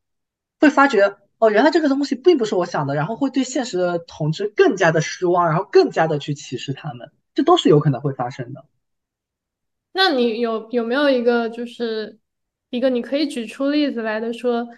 [0.60, 8.64] 会发觉哦，原来这个东西并不是我想的，然后会对现实的同志更加的失望，然后更加的去歧视他们，这都是有可能会发生的。
[9.92, 12.20] 那你有有没有一个就是
[12.70, 14.68] 一个你可以举出例子来的说？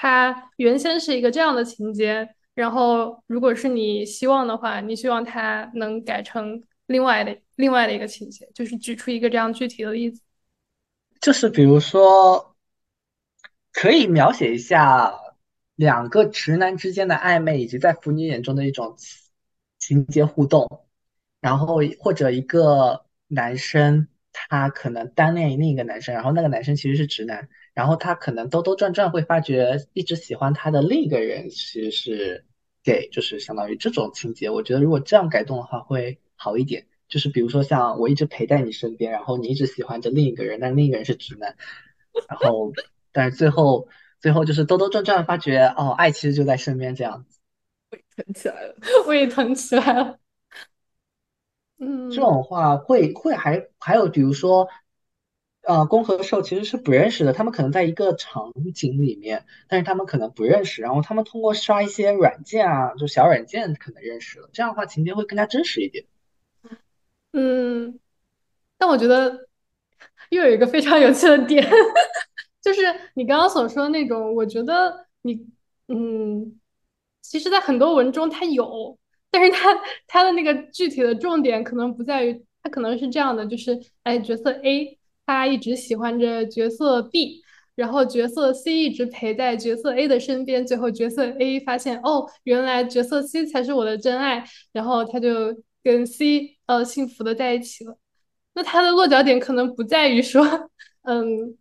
[0.00, 10.22] 它原先是一个这样的情节，然后如果是你希望的话，你希望它能改成另外的另外的一个情节，就是举出一个这样具体的例子，
[11.20, 12.54] 就是比如说，
[13.72, 15.12] 可以描写一下
[15.74, 18.94] 两个直男之间的暧昧，以及在腐女眼中的一种
[19.80, 20.86] 情节互动，
[21.40, 27.48] 然后或者一个男生他可能单恋另一个男生，然后那个男生其实是直男。
[27.78, 32.44] 然后他可能兜兜转转会发觉，一直喜欢他的另一个人其实是
[32.82, 34.50] gay，就是相当于这种情节。
[34.50, 36.88] 我觉得如果这样改动的话会好一点。
[37.08, 41.56] 就是比如说像我一直陪在你身边，然后你一直喜欢着另一个人，但另一个人是直男，
[42.28, 42.72] 然后
[43.12, 43.86] 但是最后
[44.18, 47.38] 最后就是兜兜转转发觉哦，爱其实就在身边这样子。
[47.92, 48.74] 胃疼起来了，
[49.06, 50.18] 胃疼起来了。
[51.78, 54.68] 嗯，这种话会会还还有比如说。
[55.68, 66.06] 呃，公和受其实是不认识的，他们可能在一个场景里面，但是他们可能不认识，然后他们通过刷一些软件啊，就小软件可能认识了，这样的话情节会更加真实一点。
[67.34, 68.00] 嗯，
[68.78, 69.46] 但我觉得
[70.30, 71.62] 又有一个非常有趣的点，
[72.62, 72.80] 就是
[73.12, 75.46] 你刚刚所说的那种，我觉得你，
[75.88, 76.58] 嗯，
[77.20, 78.98] 其实，在很多文中它有，
[79.30, 84.94] 但是它它的那个具体的重点可能不在于，它可能是这样的，就是哎，角色 A。
[85.28, 87.42] 他一直喜欢着角色 B，
[87.74, 94.42] 然后角色 C 一直陪在角色 A 的身边，最后角色 A 发现哦，原来角色 C 才是我的真爱，
[94.72, 97.98] 然后他就跟 C 呃幸福的在一起了。
[98.54, 100.70] 那他的落脚点可能不在于说，
[101.02, 101.54] 嗯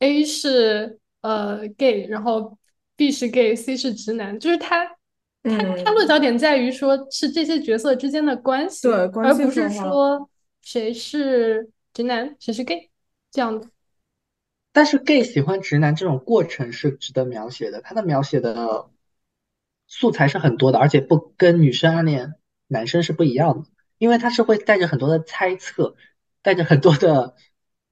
[0.00, 2.58] ，A 是呃 gay，然后
[2.96, 4.84] B 是 gay，C 是直男，就是他
[5.44, 10.28] 他他落脚点在于说是这些角色之间的关系，对，而不是说
[10.60, 12.88] 谁是直男，谁是 gay。
[13.32, 13.70] 这样子，
[14.72, 18.90] 但是 gay 喜欢直男这种过程是值得描写的，他的描写的
[19.86, 22.34] 素材是很多的，而且不跟女生暗恋
[22.68, 25.96] 男生是不一样的，因为他是会带着很多的猜测，
[26.42, 27.34] 带着很多的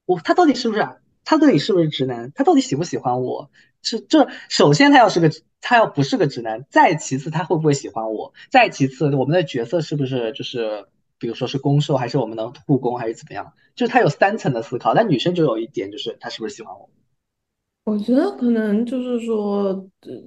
[0.05, 3.51] 我他到底是不是啊他到底是不是直男，他到底喜不喜欢我？
[3.83, 5.31] 是这首先他要是个
[5.63, 8.35] 他要不是个直男，再其次他会不会喜欢我？
[8.51, 10.87] 再其次我们的角色是不是就是
[11.21, 14.95] 比如说是攻受还是我们能护攻还是怎么样，就是他有三层的思考。
[14.95, 16.91] 但女生就有一点，就是他是不是喜欢我？
[17.85, 19.75] 我觉得可能就是说，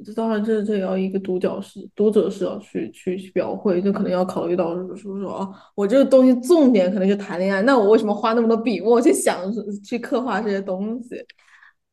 [0.03, 9.39] 这当然这这也要一个读角是读者是要去去去描绘，就可能要考虑到就是说说哦，我这个东西重点可能就谈恋爱，那我为什么花那么多笔墨去想
[9.85, 11.09] 去刻画这些东西？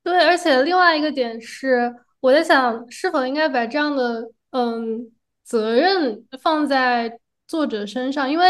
[0.03, 5.13] 对，而且另外一个点是，我在想是否应该把这样的嗯
[5.45, 8.47] 责任放在作者身上，因为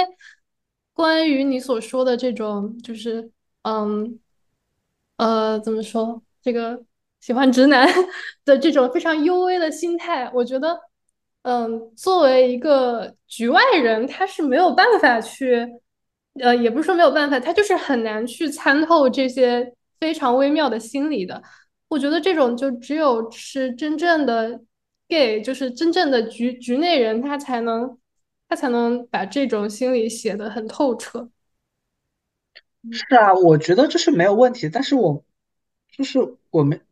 [0.92, 3.30] 关于你所说的这种，就是
[3.62, 4.18] 嗯
[5.16, 6.84] 呃怎么说这个。
[7.20, 7.86] 喜欢直男
[8.46, 10.80] 的这种非常幽微的心态，我觉得，
[11.42, 15.68] 嗯，作为一个局外人，他是没有办法去，
[16.40, 21.42] 呃，也不是说没有办法，他就是很难去参透这些非常微妙的心理的。
[21.88, 24.58] 我觉得这种就只有是真正的
[25.06, 27.98] gay，就是真正的局局内人，他才能
[28.50, 31.30] 他才能把这种心理写得很透彻。
[32.92, 35.24] 是啊，我觉得这是没有问题，但是我
[35.90, 36.18] 就是
[36.50, 36.82] 我们。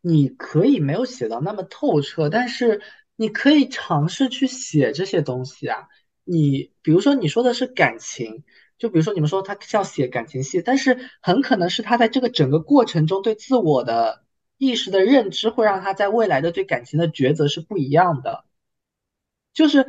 [0.00, 2.80] 你可以没有写到那么透彻，但是
[3.16, 5.88] 你可以尝试去写这些东西啊。
[6.22, 8.44] 你比如说你说的是感情，
[8.78, 14.24] 就比如说你们说他要写感情戏，但是很可能是他在这个整个过程中对自我的
[14.56, 18.44] 意识的认知，会让他在未来的对感情的抉择是不一样的。
[19.52, 19.88] 就是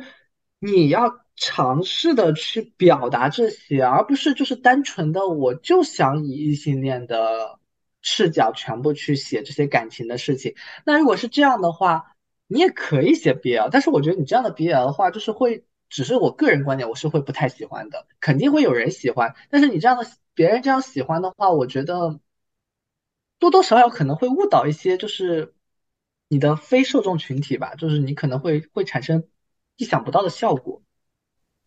[0.60, 7.58] 你要尝试的去表达这些，而不是就是单纯的我就想以异性恋的。
[8.02, 10.54] 视角全部去写这些感情的事情，
[10.86, 12.16] 那如果是这样的话，
[12.46, 22.18] 你也可以写 BL，但是我觉得你这样的 BL 的话，就是会，只是我个人观点，我是会不太喜欢的，肯定会有人喜欢，但是你这样的别人这样喜欢的话，我觉得
[23.38, 25.52] 多多少少可能会误导一些，就是
[26.28, 29.28] 你的非受众群体吧，就是你可能会会产生
[29.80, 30.80] 意想不到的效果。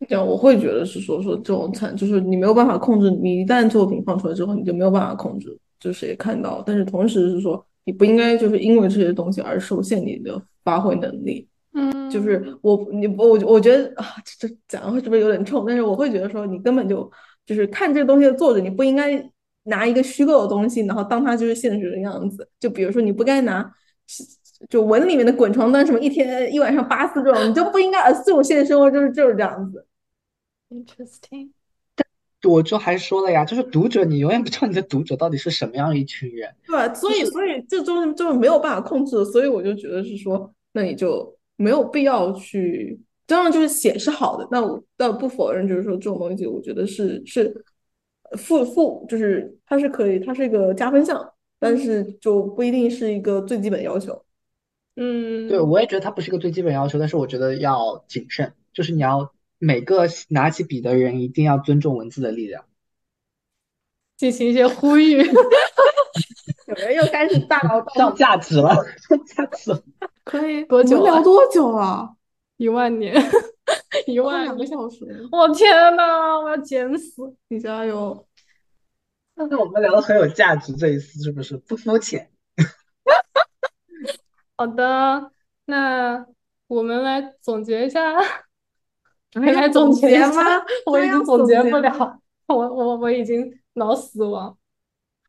[0.07, 5.57] 这样我会觉得是说说这种产，就是你没有办法控制，你一旦作品放出来之后，你就没有办法控制。
[5.80, 11.48] 就是也看到，但是同时是说，你不应该就是因为这些东西而受限你的发挥能力。
[11.73, 14.06] 嗯，就是我你我我觉得啊，
[14.40, 15.65] 这讲的是不是有点冲？
[15.65, 17.10] 但是我会觉得说，你根本就
[17.45, 19.30] 就是看这个东西的作者，你不应该
[19.64, 22.48] 拿一个虚构的东西，然后当它就是现实的样子。
[22.60, 23.69] 就比如说，你不该拿
[24.69, 29.85] 就文里面的滚床单什么一天一晚上八次这种，你就不应该 assume 现实生活就是就是这样子。
[30.69, 31.49] Interesting。
[32.44, 42.99] 我就还说了呀，就是读者，你永远不知道你的读者到底是什么样一群人，对所以，所以这中就是没有办法控制的，所以我就觉得是说，那你就没有必要去。
[43.26, 47.64] 当然，就是写是好的，那我倒不否认，就是说这种东西，我觉得是是
[48.38, 54.23] 负负，就是它是可以，它是一个加分项，但是就不一定是一个最基本要求。
[54.95, 59.34] 嗯，对，我也觉得它不是一个最基本要求，但是我觉得要谨慎，就是你要。
[59.60, 62.65] 每个拿起笔的人一定要尊重文字的力量，
[64.18, 65.20] 进行一些呼吁。
[66.68, 68.76] 有人又开始大脑上价值了，
[69.07, 69.82] 上价值了。
[70.26, 71.02] 可以多久？
[71.06, 72.10] 聊多久啊？
[72.57, 73.15] 一万年，
[74.06, 75.26] 一万两个小时。
[75.32, 77.34] 我天呐，我要减死！
[77.48, 78.28] 你加油。
[79.34, 82.30] 但是我们聊的很有价值，这一次是不是不肤浅？
[84.64, 85.30] 好的，
[85.65, 86.26] 那
[86.68, 88.15] 我们来总结一下。
[89.35, 90.41] 来总结吗？
[90.85, 92.18] 我已经总结不了，
[92.48, 94.57] 我我我已经脑死亡。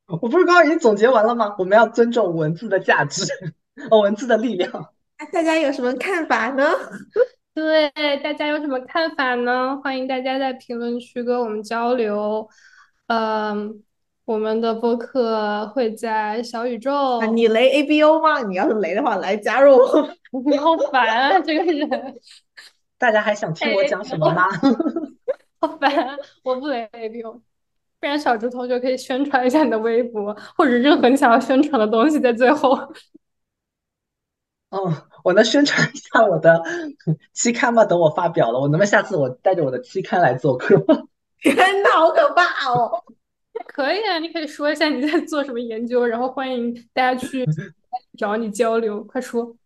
[0.06, 1.52] 我不是刚刚已经总结完了吗？
[1.58, 3.24] 我们要尊重文字的价值，
[3.90, 4.70] 哦，文字的力量。
[5.32, 6.70] 大家有什么看法呢？
[7.54, 7.90] 对，
[8.22, 9.76] 大家有什么看法呢？
[9.82, 12.48] 欢迎大家在评论区跟我们交流。
[13.08, 13.82] 嗯，
[14.24, 17.20] 我们的播客会在小宇宙。
[17.32, 18.40] 你雷 A B O 吗？
[18.42, 20.08] 你要是雷的话，来加入我。
[20.46, 21.88] 你好烦啊，这个人。
[22.96, 24.48] 大家还想听我讲什么吗？
[25.60, 27.32] 好烦，我不雷 A B O，
[28.00, 32.70] 不然小猪同学可以宣传一下你的微博，或者任何你想要宣传的东西，在最后。
[34.70, 34.90] 哦，
[35.22, 36.62] 我能宣传一下我的
[37.34, 37.84] 期刊吗？
[37.84, 40.82] 等我发表了，我能不能下次我带着我的期刊来做客？
[41.42, 42.42] 天呐，好可怕
[42.72, 43.04] 哦！
[43.66, 47.44] 可以啊，你可以说一下你在做什么研究，然后欢迎大家去
[48.18, 49.56] 找你交流，快说。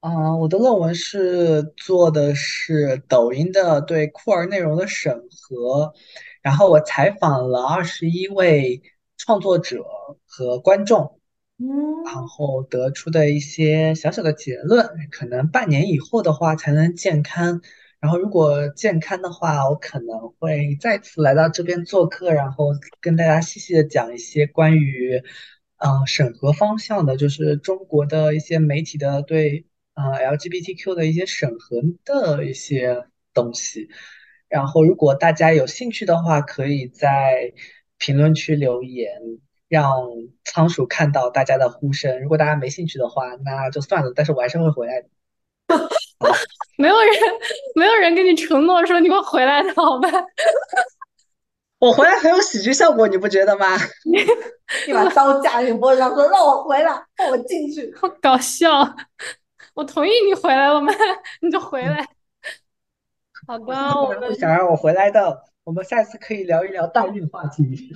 [0.00, 5.92] 啊，我的论文是做的是抖音的对酷儿内容的审核，
[6.40, 8.80] 然后我采访了二十一位
[9.16, 9.84] 创作者
[10.24, 11.18] 和观众，
[12.04, 17.60] 然后得出的一些小小的结论，可能半年以后的话才能见刊，
[18.00, 25.22] 然后如果健康的话，我可能会再次来到这边做客，然后跟大家细细的讲一些关于，
[25.78, 29.66] 嗯，审核方向的，就是中国的一些媒体的对。
[30.00, 30.04] 呃
[30.36, 33.88] ，LGBTQ 的一些审核的一些东西，
[34.48, 37.52] 然后如果大家有兴趣的话，可以在
[37.98, 39.10] 评论区留言，
[39.66, 40.06] 让
[40.44, 42.22] 仓鼠看到大家的呼声。
[42.22, 44.12] 如果大家没兴趣的话，那就算了。
[44.14, 45.08] 但是我还是会回来的。
[46.78, 47.12] 没有人，
[47.74, 50.08] 没有人跟你承诺说你会回来的，好吧？
[51.78, 53.66] 我回来很有喜剧效果，你不觉得吗？
[54.86, 57.94] 你把刀架你脖子上，说让我回来，让我进去。
[57.94, 58.68] 好搞笑！
[59.74, 60.92] 我同意你回来了吗？
[61.40, 62.04] 你就回来。
[63.46, 65.42] 好的，我不想让我回来的。
[65.64, 67.92] 我们下次可以聊一聊代孕话题。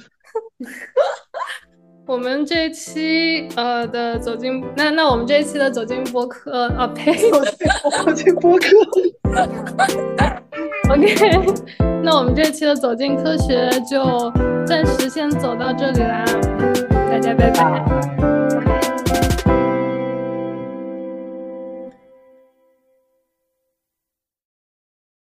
[2.04, 7.14] 我们这一期呃的走进那那我们这一期的走进播客啊呸，
[8.04, 8.66] 走进播客。
[10.90, 11.14] OK，
[12.02, 14.32] 那我们这期的走进科学就
[14.66, 16.24] 暂时先走到这里啦，
[16.90, 18.31] 大家拜拜。